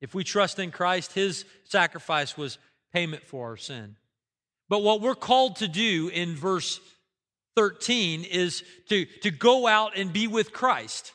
If 0.00 0.14
we 0.14 0.24
trust 0.24 0.58
in 0.58 0.70
Christ, 0.70 1.12
his 1.12 1.44
sacrifice 1.64 2.36
was 2.36 2.58
payment 2.92 3.24
for 3.26 3.50
our 3.50 3.56
sin. 3.56 3.96
But 4.72 4.82
what 4.82 5.02
we're 5.02 5.14
called 5.14 5.56
to 5.56 5.68
do 5.68 6.08
in 6.08 6.34
verse 6.34 6.80
13 7.56 8.24
is 8.24 8.64
to, 8.88 9.04
to 9.20 9.30
go 9.30 9.66
out 9.66 9.98
and 9.98 10.10
be 10.10 10.26
with 10.28 10.54
Christ. 10.54 11.12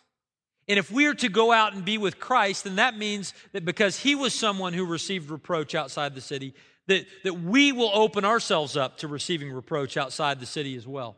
And 0.68 0.78
if 0.78 0.92
we 0.92 1.08
are 1.08 1.16
to 1.16 1.28
go 1.28 1.52
out 1.52 1.74
and 1.74 1.84
be 1.84 1.98
with 1.98 2.20
Christ, 2.20 2.66
then 2.66 2.76
that 2.76 3.00
means 3.00 3.34
that 3.54 3.66
because 3.66 3.98
he 3.98 4.14
was 4.14 4.36
someone 4.36 4.74
who 4.74 4.86
received 4.86 5.32
reproach 5.32 5.74
outside 5.74 6.14
the 6.14 6.22
city, 6.22 6.54
that, 6.86 7.08
that 7.24 7.34
we 7.34 7.72
will 7.72 7.90
open 7.96 8.26
ourselves 8.26 8.78
up 8.78 9.00
to 9.00 9.08
receiving 9.08 9.52
reproach 9.52 9.98
outside 9.98 10.40
the 10.40 10.46
city 10.46 10.76
as 10.76 10.86
well. 10.86 11.16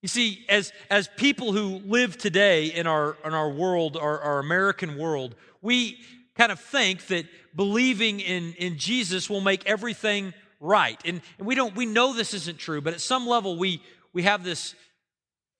You 0.00 0.08
see, 0.08 0.44
as, 0.48 0.72
as 0.88 1.08
people 1.16 1.52
who 1.52 1.80
live 1.84 2.16
today 2.16 2.66
in 2.66 2.86
our, 2.86 3.16
in 3.24 3.34
our 3.34 3.50
world, 3.50 3.96
our, 3.96 4.20
our 4.20 4.38
American 4.38 4.96
world, 4.96 5.34
we 5.60 5.98
kind 6.36 6.52
of 6.52 6.60
think 6.60 7.08
that 7.08 7.26
believing 7.56 8.20
in, 8.20 8.52
in 8.54 8.78
Jesus 8.78 9.28
will 9.28 9.40
make 9.40 9.66
everything 9.66 10.32
right. 10.62 10.98
And, 11.04 11.20
and 11.36 11.46
we 11.46 11.54
don't 11.54 11.76
we 11.76 11.84
know 11.84 12.14
this 12.14 12.32
isn't 12.32 12.58
true, 12.58 12.80
but 12.80 12.94
at 12.94 13.00
some 13.00 13.26
level 13.26 13.58
we 13.58 13.82
we 14.14 14.22
have 14.22 14.44
this 14.44 14.74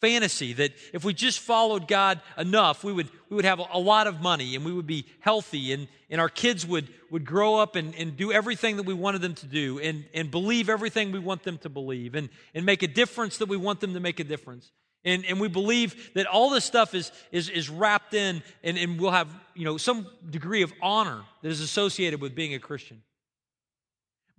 fantasy 0.03 0.53
that 0.53 0.73
if 0.93 1.05
we 1.05 1.15
just 1.15 1.39
followed 1.39 1.87
God 1.87 2.21
enough, 2.37 2.83
we 2.83 2.93
would, 2.93 3.09
we 3.31 3.37
would 3.37 3.45
have 3.45 3.61
a 3.61 3.79
lot 3.79 4.09
of 4.09 4.21
money 4.21 4.57
and 4.57 4.65
we 4.65 4.73
would 4.73 4.87
be 4.87 5.07
healthy 5.21 5.73
and, 5.73 5.87
and 6.11 6.21
our 6.21 6.29
kids 6.29 6.67
would, 6.67 6.89
would 7.13 7.25
grow 7.25 7.55
up 7.55 7.77
and, 7.77 7.95
and 7.95 8.17
do 8.17 8.33
everything 8.33 8.77
that 8.77 8.83
we 8.83 8.95
wanted 8.95 9.23
them 9.23 9.35
to 9.37 9.47
do 9.47 9.79
and, 9.79 10.05
and 10.13 10.29
believe 10.33 10.69
everything 10.69 11.13
we 11.13 11.21
want 11.21 11.45
them 11.45 11.57
to 11.59 11.69
believe 11.69 12.17
and, 12.17 12.31
and 12.53 12.67
make 12.67 12.83
a 12.83 12.89
difference 12.89 13.39
that 13.39 13.49
we 13.49 13.57
want 13.57 13.79
them 13.79 13.95
to 13.95 14.01
make 14.01 14.19
a 14.19 14.25
difference. 14.25 14.73
And, 15.05 15.25
and 15.25 15.41
we 15.41 15.47
believe 15.47 16.11
that 16.15 16.27
all 16.27 16.51
this 16.51 16.65
stuff 16.65 16.95
is, 16.95 17.13
is, 17.31 17.49
is 17.49 17.71
wrapped 17.71 18.13
in 18.13 18.43
and, 18.65 18.77
and 18.77 19.01
we'll 19.01 19.13
have 19.13 19.29
you 19.55 19.65
know, 19.65 19.77
some 19.77 20.09
degree 20.29 20.63
of 20.63 20.73
honor 20.83 21.23
that 21.43 21.49
is 21.49 21.61
associated 21.61 22.21
with 22.21 22.35
being 22.35 22.55
a 22.55 22.59
Christian. 22.59 23.03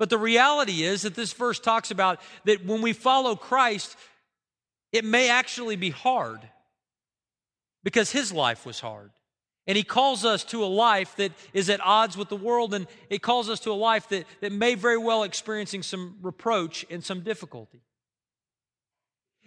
But 0.03 0.09
the 0.09 0.17
reality 0.17 0.83
is 0.83 1.03
that 1.03 1.15
this 1.15 1.31
verse 1.31 1.61
talks 1.61 1.89
about 1.89 2.19
that 2.43 2.65
when 2.65 2.81
we 2.81 2.91
follow 2.91 3.37
Christ, 3.37 3.95
it 4.91 5.05
may 5.05 5.29
actually 5.29 5.77
be 5.77 5.91
hard 5.91 6.41
because 7.85 8.11
his 8.11 8.33
life 8.33 8.65
was 8.65 8.81
hard. 8.81 9.11
And 9.65 9.77
he 9.77 9.83
calls 9.83 10.25
us 10.25 10.43
to 10.43 10.61
a 10.61 10.67
life 10.67 11.15
that 11.15 11.31
is 11.53 11.69
at 11.69 11.79
odds 11.79 12.17
with 12.17 12.27
the 12.27 12.35
world, 12.35 12.73
and 12.73 12.85
it 13.09 13.21
calls 13.21 13.49
us 13.49 13.61
to 13.61 13.71
a 13.71 13.79
life 13.79 14.09
that, 14.09 14.25
that 14.41 14.51
may 14.51 14.75
very 14.75 14.97
well 14.97 15.23
experiencing 15.23 15.83
some 15.83 16.17
reproach 16.21 16.85
and 16.89 17.01
some 17.01 17.21
difficulty. 17.21 17.79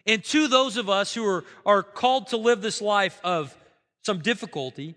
And 0.07 0.25
to 0.25 0.49
those 0.49 0.79
of 0.79 0.89
us 0.89 1.13
who 1.13 1.27
are, 1.27 1.45
are 1.67 1.83
called 1.83 2.29
to 2.29 2.39
live 2.39 2.63
this 2.63 2.81
life 2.81 3.21
of 3.23 3.55
some 4.07 4.21
difficulty, 4.21 4.97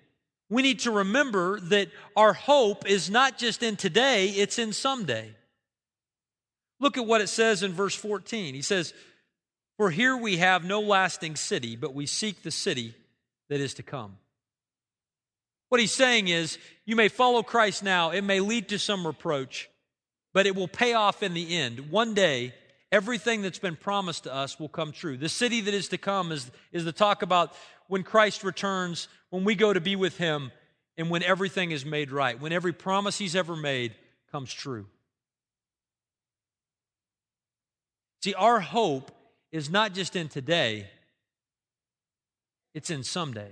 we 0.49 0.61
need 0.61 0.79
to 0.79 0.91
remember 0.91 1.59
that 1.59 1.89
our 2.15 2.31
hope 2.31 2.89
is 2.89 3.09
not 3.09 3.37
just 3.37 3.61
in 3.61 3.75
today, 3.75 4.29
it's 4.29 4.57
in 4.57 4.71
someday. 4.71 5.35
Look 6.79 6.97
at 6.97 7.05
what 7.05 7.21
it 7.21 7.27
says 7.27 7.63
in 7.63 7.73
verse 7.73 7.95
14. 7.95 8.55
He 8.55 8.61
says, 8.61 8.93
for 9.79 9.89
here 9.89 10.17
we 10.17 10.37
have 10.37 10.65
no 10.65 10.81
lasting 10.81 11.37
city, 11.37 11.77
but 11.77 11.93
we 11.93 12.05
seek 12.05 12.43
the 12.43 12.51
city 12.51 12.93
that 13.47 13.61
is 13.61 13.75
to 13.75 13.83
come. 13.83 14.17
What 15.69 15.79
he's 15.79 15.93
saying 15.93 16.27
is, 16.27 16.57
you 16.85 16.97
may 16.97 17.07
follow 17.07 17.43
Christ 17.43 17.81
now, 17.81 18.09
it 18.11 18.23
may 18.23 18.41
lead 18.41 18.69
to 18.69 18.77
some 18.77 19.07
reproach, 19.07 19.69
but 20.33 20.45
it 20.45 20.55
will 20.55 20.67
pay 20.67 20.95
off 20.95 21.23
in 21.23 21.33
the 21.33 21.55
end. 21.55 21.91
One 21.91 22.13
day, 22.13 22.53
everything 22.91 23.41
that's 23.41 23.59
been 23.59 23.77
promised 23.77 24.25
to 24.25 24.33
us 24.33 24.59
will 24.59 24.67
come 24.67 24.91
true. 24.91 25.15
The 25.15 25.29
city 25.29 25.61
that 25.61 25.73
is 25.73 25.87
to 25.89 25.97
come 25.97 26.31
is, 26.33 26.51
is 26.73 26.83
the 26.83 26.91
talk 26.91 27.21
about 27.21 27.53
when 27.87 28.03
Christ 28.03 28.43
returns, 28.43 29.07
when 29.29 29.45
we 29.45 29.55
go 29.55 29.71
to 29.71 29.79
be 29.79 29.95
with 29.95 30.17
him, 30.17 30.51
and 30.97 31.09
when 31.09 31.23
everything 31.23 31.71
is 31.71 31.85
made 31.85 32.11
right, 32.11 32.37
when 32.37 32.51
every 32.51 32.73
promise 32.73 33.17
he's 33.17 33.35
ever 33.35 33.55
made 33.55 33.95
comes 34.29 34.51
true. 34.51 34.87
See, 38.21 38.33
our 38.33 38.59
hope 38.59 39.11
is 39.51 39.69
not 39.69 39.93
just 39.93 40.15
in 40.15 40.27
today, 40.27 40.87
it's 42.73 42.89
in 42.89 43.03
someday. 43.03 43.51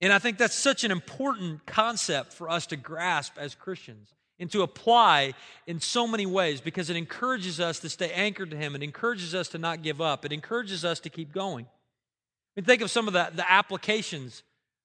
And 0.00 0.12
I 0.12 0.18
think 0.18 0.36
that's 0.36 0.54
such 0.54 0.84
an 0.84 0.90
important 0.90 1.64
concept 1.64 2.32
for 2.32 2.50
us 2.50 2.66
to 2.66 2.76
grasp 2.76 3.34
as 3.38 3.54
Christians 3.54 4.12
and 4.38 4.50
to 4.50 4.62
apply 4.62 5.32
in 5.66 5.80
so 5.80 6.06
many 6.06 6.26
ways 6.26 6.60
because 6.60 6.90
it 6.90 6.96
encourages 6.96 7.60
us 7.60 7.78
to 7.80 7.88
stay 7.88 8.10
anchored 8.12 8.50
to 8.50 8.56
Him. 8.56 8.74
It 8.74 8.82
encourages 8.82 9.34
us 9.34 9.48
to 9.48 9.58
not 9.58 9.82
give 9.82 10.00
up. 10.00 10.24
It 10.24 10.32
encourages 10.32 10.84
us 10.84 11.00
to 11.00 11.08
keep 11.08 11.32
going. 11.32 11.64
I 11.64 12.60
mean, 12.60 12.64
think 12.64 12.82
of 12.82 12.90
some 12.90 13.06
of 13.06 13.14
the, 13.14 13.30
the 13.34 13.50
applications 13.50 14.42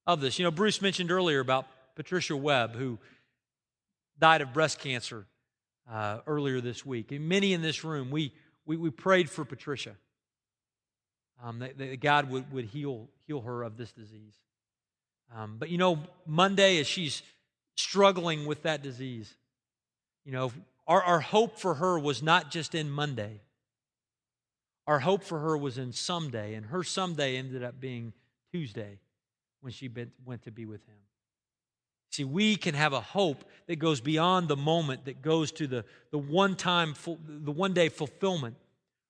of 0.08 0.22
this. 0.22 0.40
You 0.40 0.46
know, 0.46 0.52
Bruce 0.52 0.82
mentioned 0.82 1.12
earlier 1.12 1.40
about 1.40 1.68
Patricia 1.96 2.38
Webb, 2.38 2.76
who 2.76 3.00
died 4.20 4.42
of 4.42 4.54
breast 4.54 4.80
cancer 4.80 5.26
uh, 5.92 6.20
earlier 6.28 6.62
this 6.62 6.86
week. 6.86 7.12
And 7.12 7.28
many 7.28 7.54
in 7.54 7.62
this 7.62 7.84
room, 7.84 8.12
we, 8.12 8.34
we, 8.66 8.78
we 8.78 8.90
prayed 8.90 9.30
for 9.30 9.44
Patricia 9.44 9.96
um, 11.44 11.60
that, 11.60 11.78
that, 11.78 12.00
God 12.00 12.30
would, 12.30 12.52
would 12.52 12.66
heal, 12.66 13.10
heal 13.28 13.42
her 13.42 13.64
of 13.64 13.78
this 13.78 13.92
disease. 13.92 14.36
Um, 15.36 15.58
but 15.60 15.70
you 15.70 15.78
know, 15.78 16.00
Monday, 16.26 16.80
as 16.80 16.88
she's 16.88 17.22
struggling 17.76 18.46
with 18.46 18.64
that 18.64 18.82
disease, 18.82 19.34
you 20.26 20.32
know, 20.32 20.52
our, 20.88 21.02
our 21.04 21.20
hope 21.20 21.60
for 21.60 21.76
her 21.76 22.00
was 22.00 22.24
not 22.24 22.52
just 22.52 22.76
in 22.76 22.90
Monday. 22.90 23.42
Our 24.88 25.00
hope 25.00 25.24
for 25.24 25.40
her 25.40 25.56
was 25.56 25.78
in 25.78 25.94
someday, 25.94 26.56
and 26.56 26.66
her 26.66 26.84
someday 26.84 27.38
ended 27.38 27.64
up 27.64 27.80
being 27.80 28.12
Tuesday 28.52 29.00
when 29.62 29.72
she 29.72 29.90
went 30.26 30.44
to 30.44 30.52
be 30.52 30.66
with 30.66 30.84
him. 30.88 30.96
See, 32.12 32.24
we 32.24 32.56
can 32.56 32.74
have 32.74 32.94
a 32.94 33.02
hope 33.02 33.44
that 33.68 33.78
goes 33.78 34.02
beyond 34.02 34.48
the 34.48 34.56
moment, 34.56 35.06
that 35.06 35.22
goes 35.22 35.52
to 35.54 35.68
the, 35.68 35.86
the 36.12 36.18
one 36.18 36.56
time, 36.56 36.96
the 37.28 37.52
one 37.52 37.74
day 37.74 37.90
fulfillment 37.90 38.56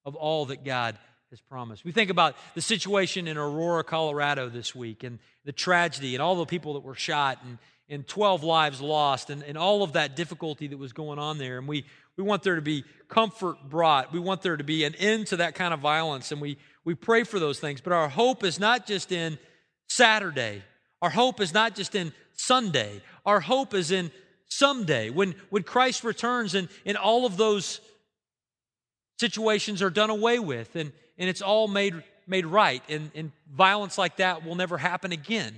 of 0.06 0.16
all 0.16 0.46
that 0.48 0.66
God 0.66 0.98
has 1.30 1.40
promised. 1.40 1.86
We 1.86 1.92
think 1.92 2.10
about 2.10 2.36
the 2.56 2.62
situation 2.62 3.28
in 3.28 3.38
Aurora, 3.38 3.84
Colorado 3.84 4.50
this 4.50 4.74
week 4.76 5.04
and 5.04 5.20
the 5.46 5.52
tragedy 5.52 6.16
and 6.16 6.22
all 6.22 6.36
the 6.36 6.46
people 6.46 6.74
that 6.74 6.82
were 6.82 6.96
shot 6.96 7.40
and, 7.46 7.58
and 7.88 8.08
12 8.08 8.44
lives 8.44 8.82
lost 8.82 9.30
and, 9.30 9.44
and 9.44 9.58
all 9.58 9.84
of 9.84 9.94
that 9.94 10.16
difficulty 10.16 10.68
that 10.68 10.78
was 10.78 10.92
going 10.92 11.20
on 11.20 11.38
there. 11.38 11.58
And 11.58 11.68
we, 11.68 11.86
we 12.18 12.24
want 12.24 12.44
there 12.44 12.56
to 12.56 12.62
be 12.62 12.84
comfort 13.08 13.58
brought. 13.70 14.12
We 14.12 14.20
want 14.20 14.42
there 14.42 14.58
to 14.58 14.64
be 14.64 14.84
an 14.84 14.96
end 14.96 15.28
to 15.28 15.38
that 15.38 15.56
kind 15.56 15.74
of 15.74 15.80
violence. 15.80 16.32
And 16.32 16.42
we, 16.42 16.58
we 16.84 16.96
pray 16.96 17.24
for 17.24 17.40
those 17.40 17.60
things. 17.60 17.80
But 17.80 17.94
our 17.94 18.10
hope 18.10 18.44
is 18.44 18.60
not 18.60 18.86
just 18.86 19.12
in 19.12 19.38
Saturday, 19.88 20.64
our 21.02 21.10
hope 21.10 21.40
is 21.40 21.54
not 21.54 21.76
just 21.76 21.96
in 21.96 22.12
Sunday. 22.40 23.02
Our 23.26 23.42
hope 23.42 23.74
is 23.74 23.92
in 23.92 24.12
someday 24.48 25.10
when, 25.10 25.36
when 25.50 25.64
Christ 25.64 26.04
returns 26.04 26.56
and, 26.56 26.70
and 26.86 26.96
all 26.98 27.26
of 27.26 27.36
those 27.38 27.82
situations 29.20 29.82
are 29.82 29.90
done 29.90 30.10
away 30.10 30.40
with 30.40 30.76
and, 30.76 30.94
and 31.18 31.30
it's 31.30 31.42
all 31.42 31.68
made, 31.68 32.02
made 32.28 32.46
right 32.46 32.82
and, 32.88 33.12
and 33.14 33.34
violence 33.52 33.98
like 33.98 34.18
that 34.18 34.46
will 34.46 34.56
never 34.56 34.78
happen 34.78 35.12
again. 35.12 35.54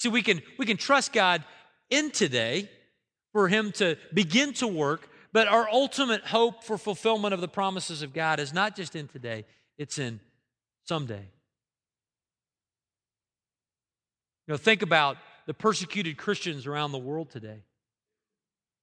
See, 0.00 0.08
we 0.08 0.22
can, 0.22 0.42
we 0.58 0.66
can 0.66 0.76
trust 0.76 1.12
God 1.12 1.44
in 1.90 2.10
today 2.10 2.68
for 3.32 3.46
Him 3.46 3.70
to 3.72 3.96
begin 4.12 4.52
to 4.54 4.66
work, 4.66 5.08
but 5.32 5.46
our 5.46 5.68
ultimate 5.70 6.24
hope 6.24 6.64
for 6.64 6.76
fulfillment 6.76 7.34
of 7.34 7.40
the 7.40 7.48
promises 7.48 8.02
of 8.02 8.12
God 8.12 8.40
is 8.40 8.52
not 8.52 8.74
just 8.74 8.96
in 8.96 9.06
today, 9.06 9.44
it's 9.76 9.98
in 9.98 10.18
someday. 10.84 11.28
You 14.48 14.54
know, 14.54 14.58
think 14.58 14.80
about 14.80 15.18
the 15.46 15.52
persecuted 15.52 16.16
Christians 16.16 16.66
around 16.66 16.92
the 16.92 16.98
world 16.98 17.30
today. 17.30 17.60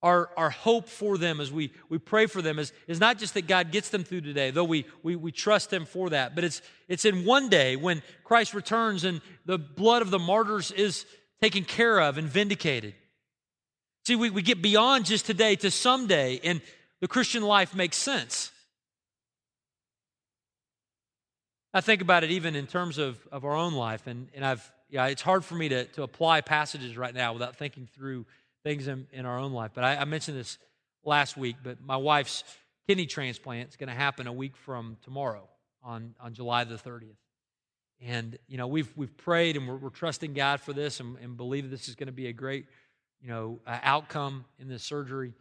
Our, 0.03 0.29
our 0.37 0.51
hope 0.51 0.87
for 0.87 1.17
them 1.17 1.41
as 1.41 1.51
we, 1.51 1.71
we 1.89 1.97
pray 1.97 2.27
for 2.27 2.43
them 2.43 2.59
is, 2.59 2.71
is 2.87 2.99
not 2.99 3.17
just 3.17 3.33
that 3.33 3.47
God 3.47 3.71
gets 3.71 3.89
them 3.89 4.03
through 4.03 4.21
today, 4.21 4.51
though 4.51 4.63
we, 4.63 4.85
we, 5.01 5.15
we 5.15 5.31
trust 5.31 5.73
Him 5.73 5.85
for 5.85 6.11
that, 6.11 6.35
but 6.35 6.43
it's, 6.43 6.61
it's 6.87 7.03
in 7.03 7.25
one 7.25 7.49
day 7.49 7.75
when 7.75 8.03
Christ 8.23 8.53
returns 8.53 9.03
and 9.03 9.21
the 9.45 9.57
blood 9.57 10.03
of 10.03 10.11
the 10.11 10.19
martyrs 10.19 10.69
is 10.69 11.07
taken 11.41 11.63
care 11.63 11.99
of 11.99 12.19
and 12.19 12.27
vindicated. 12.27 12.93
See, 14.05 14.15
we, 14.15 14.29
we 14.29 14.43
get 14.43 14.61
beyond 14.61 15.05
just 15.05 15.25
today 15.25 15.55
to 15.55 15.71
someday, 15.71 16.39
and 16.43 16.61
the 17.01 17.07
Christian 17.07 17.41
life 17.41 17.73
makes 17.73 17.97
sense. 17.97 18.51
I 21.73 21.81
think 21.81 22.01
about 22.03 22.23
it 22.23 22.29
even 22.29 22.55
in 22.55 22.67
terms 22.67 22.99
of, 22.99 23.17
of 23.31 23.43
our 23.43 23.55
own 23.55 23.73
life, 23.73 24.05
and, 24.05 24.27
and 24.35 24.45
I've 24.45 24.71
yeah, 24.89 25.07
it's 25.07 25.21
hard 25.21 25.43
for 25.43 25.55
me 25.55 25.69
to, 25.69 25.85
to 25.85 26.03
apply 26.03 26.41
passages 26.41 26.97
right 26.97 27.13
now 27.13 27.33
without 27.33 27.55
thinking 27.55 27.87
through 27.95 28.25
things 28.63 28.87
in, 28.87 29.07
in 29.11 29.25
our 29.25 29.37
own 29.37 29.51
life. 29.51 29.71
But 29.73 29.83
I, 29.83 29.97
I 29.97 30.05
mentioned 30.05 30.37
this 30.37 30.57
last 31.03 31.37
week, 31.37 31.57
but 31.63 31.81
my 31.81 31.97
wife's 31.97 32.43
kidney 32.87 33.05
transplant 33.05 33.69
is 33.69 33.75
going 33.75 33.89
to 33.89 33.95
happen 33.95 34.27
a 34.27 34.33
week 34.33 34.55
from 34.57 34.97
tomorrow 35.03 35.47
on, 35.83 36.15
on 36.19 36.33
July 36.33 36.63
the 36.63 36.75
30th. 36.75 37.15
And, 38.01 38.37
you 38.47 38.57
know, 38.57 38.67
we've, 38.67 38.91
we've 38.95 39.15
prayed 39.17 39.55
and 39.55 39.67
we're, 39.67 39.77
we're 39.77 39.89
trusting 39.89 40.33
God 40.33 40.59
for 40.59 40.73
this 40.73 40.99
and, 40.99 41.17
and 41.19 41.37
believe 41.37 41.69
this 41.69 41.87
is 41.87 41.95
going 41.95 42.07
to 42.07 42.13
be 42.13 42.27
a 42.27 42.33
great, 42.33 42.65
you 43.21 43.29
know, 43.29 43.59
uh, 43.65 43.79
outcome 43.83 44.45
in 44.59 44.67
this 44.67 44.83
surgery. 44.83 45.33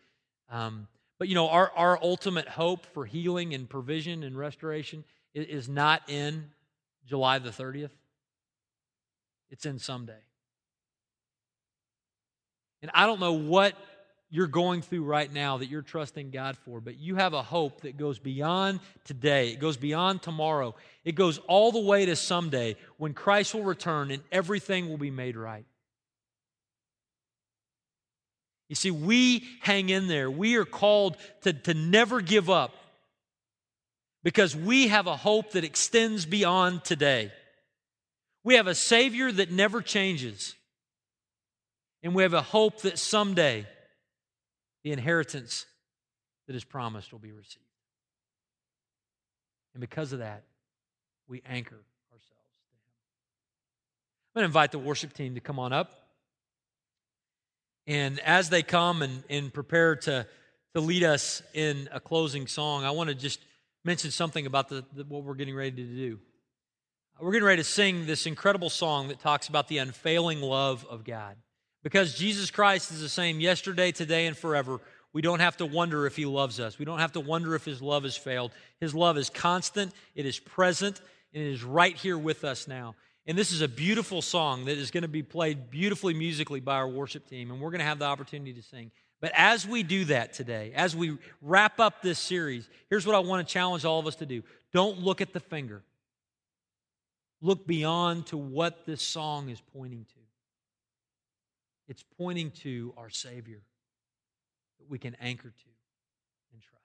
Um, 0.50 0.86
but, 1.18 1.28
you 1.28 1.34
know, 1.34 1.48
our, 1.48 1.72
our 1.74 1.98
ultimate 2.02 2.48
hope 2.48 2.86
for 2.86 3.04
healing 3.04 3.54
and 3.54 3.68
provision 3.68 4.22
and 4.22 4.38
restoration 4.38 5.04
is, 5.34 5.46
is 5.46 5.68
not 5.68 6.02
in 6.08 6.50
July 7.06 7.38
the 7.38 7.50
30th. 7.50 7.90
It's 9.50 9.66
in 9.66 9.78
someday. 9.78 10.12
And 12.82 12.90
I 12.94 13.06
don't 13.06 13.20
know 13.20 13.32
what 13.32 13.74
you're 14.30 14.46
going 14.46 14.82
through 14.82 15.04
right 15.04 15.32
now 15.32 15.58
that 15.58 15.66
you're 15.66 15.80
trusting 15.80 16.30
God 16.30 16.56
for, 16.64 16.80
but 16.80 16.98
you 16.98 17.14
have 17.14 17.34
a 17.34 17.42
hope 17.42 17.82
that 17.82 17.96
goes 17.96 18.18
beyond 18.18 18.80
today. 19.04 19.50
It 19.50 19.60
goes 19.60 19.76
beyond 19.76 20.22
tomorrow. 20.22 20.74
It 21.04 21.14
goes 21.14 21.38
all 21.46 21.70
the 21.70 21.80
way 21.80 22.06
to 22.06 22.16
someday 22.16 22.76
when 22.96 23.14
Christ 23.14 23.54
will 23.54 23.62
return 23.62 24.10
and 24.10 24.22
everything 24.32 24.88
will 24.88 24.98
be 24.98 25.12
made 25.12 25.36
right. 25.36 25.64
You 28.68 28.74
see, 28.74 28.90
we 28.90 29.44
hang 29.60 29.88
in 29.88 30.08
there. 30.08 30.30
We 30.30 30.56
are 30.56 30.64
called 30.64 31.16
to, 31.42 31.52
to 31.52 31.74
never 31.74 32.20
give 32.20 32.50
up 32.50 32.74
because 34.24 34.56
we 34.56 34.88
have 34.88 35.06
a 35.06 35.16
hope 35.16 35.52
that 35.52 35.64
extends 35.64 36.26
beyond 36.26 36.82
today. 36.82 37.30
We 38.44 38.54
have 38.56 38.66
a 38.66 38.74
Savior 38.74 39.32
that 39.32 39.50
never 39.50 39.80
changes. 39.80 40.54
And 42.02 42.14
we 42.14 42.22
have 42.22 42.34
a 42.34 42.42
hope 42.42 42.82
that 42.82 42.98
someday 42.98 43.66
the 44.84 44.92
inheritance 44.92 45.64
that 46.46 46.54
is 46.54 46.62
promised 46.62 47.10
will 47.10 47.18
be 47.18 47.32
received. 47.32 47.64
And 49.72 49.80
because 49.80 50.12
of 50.12 50.18
that, 50.18 50.44
we 51.26 51.42
anchor 51.48 51.80
ourselves 52.12 52.28
to 52.30 52.36
Him. 52.36 52.84
I'm 54.34 54.40
going 54.40 54.42
to 54.42 54.46
invite 54.46 54.72
the 54.72 54.78
worship 54.78 55.14
team 55.14 55.34
to 55.34 55.40
come 55.40 55.58
on 55.58 55.72
up. 55.72 55.90
And 57.86 58.20
as 58.20 58.50
they 58.50 58.62
come 58.62 59.00
and, 59.00 59.24
and 59.30 59.52
prepare 59.52 59.96
to, 59.96 60.26
to 60.74 60.80
lead 60.80 61.02
us 61.02 61.42
in 61.54 61.88
a 61.92 62.00
closing 62.00 62.46
song, 62.46 62.84
I 62.84 62.90
want 62.90 63.08
to 63.08 63.14
just 63.14 63.40
mention 63.84 64.10
something 64.10 64.46
about 64.46 64.68
the, 64.68 64.84
the, 64.94 65.04
what 65.04 65.24
we're 65.24 65.34
getting 65.34 65.54
ready 65.54 65.70
to 65.72 65.82
do. 65.82 66.18
We're 67.20 67.30
getting 67.30 67.46
ready 67.46 67.62
to 67.62 67.68
sing 67.68 68.06
this 68.06 68.26
incredible 68.26 68.68
song 68.68 69.08
that 69.08 69.20
talks 69.20 69.48
about 69.48 69.68
the 69.68 69.78
unfailing 69.78 70.40
love 70.40 70.84
of 70.90 71.04
God. 71.04 71.36
Because 71.84 72.18
Jesus 72.18 72.50
Christ 72.50 72.90
is 72.90 73.00
the 73.00 73.08
same 73.08 73.38
yesterday, 73.38 73.92
today, 73.92 74.26
and 74.26 74.36
forever, 74.36 74.80
we 75.12 75.22
don't 75.22 75.38
have 75.38 75.56
to 75.58 75.66
wonder 75.66 76.06
if 76.06 76.16
He 76.16 76.26
loves 76.26 76.58
us. 76.58 76.76
We 76.76 76.84
don't 76.84 76.98
have 76.98 77.12
to 77.12 77.20
wonder 77.20 77.54
if 77.54 77.64
His 77.64 77.80
love 77.80 78.02
has 78.02 78.16
failed. 78.16 78.50
His 78.80 78.96
love 78.96 79.16
is 79.16 79.30
constant, 79.30 79.92
it 80.16 80.26
is 80.26 80.40
present, 80.40 81.00
and 81.32 81.42
it 81.42 81.52
is 81.52 81.62
right 81.62 81.96
here 81.96 82.18
with 82.18 82.42
us 82.42 82.66
now. 82.66 82.96
And 83.26 83.38
this 83.38 83.52
is 83.52 83.60
a 83.60 83.68
beautiful 83.68 84.20
song 84.20 84.64
that 84.64 84.76
is 84.76 84.90
going 84.90 85.02
to 85.02 85.08
be 85.08 85.22
played 85.22 85.70
beautifully 85.70 86.14
musically 86.14 86.60
by 86.60 86.74
our 86.74 86.88
worship 86.88 87.28
team, 87.28 87.52
and 87.52 87.60
we're 87.60 87.70
going 87.70 87.78
to 87.78 87.86
have 87.86 88.00
the 88.00 88.06
opportunity 88.06 88.52
to 88.54 88.62
sing. 88.62 88.90
But 89.20 89.30
as 89.36 89.66
we 89.66 89.84
do 89.84 90.04
that 90.06 90.32
today, 90.32 90.72
as 90.74 90.96
we 90.96 91.16
wrap 91.40 91.78
up 91.78 92.02
this 92.02 92.18
series, 92.18 92.68
here's 92.90 93.06
what 93.06 93.14
I 93.14 93.20
want 93.20 93.46
to 93.46 93.50
challenge 93.50 93.84
all 93.84 94.00
of 94.00 94.08
us 94.08 94.16
to 94.16 94.26
do 94.26 94.42
don't 94.72 94.98
look 94.98 95.20
at 95.20 95.32
the 95.32 95.40
finger, 95.40 95.84
look 97.44 97.66
beyond 97.66 98.26
to 98.26 98.38
what 98.38 98.86
this 98.86 99.02
song 99.02 99.50
is 99.50 99.60
pointing 99.60 100.04
to. 100.04 100.20
It's 101.86 102.02
pointing 102.16 102.50
to 102.62 102.94
our 102.96 103.10
Savior 103.10 103.60
that 104.78 104.88
we 104.88 104.98
can 104.98 105.14
anchor 105.20 105.50
to 105.50 105.70
and 106.52 106.62
trust. 106.62 106.84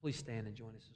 Please 0.00 0.16
stand 0.16 0.46
and 0.46 0.56
join 0.56 0.74
us 0.74 0.88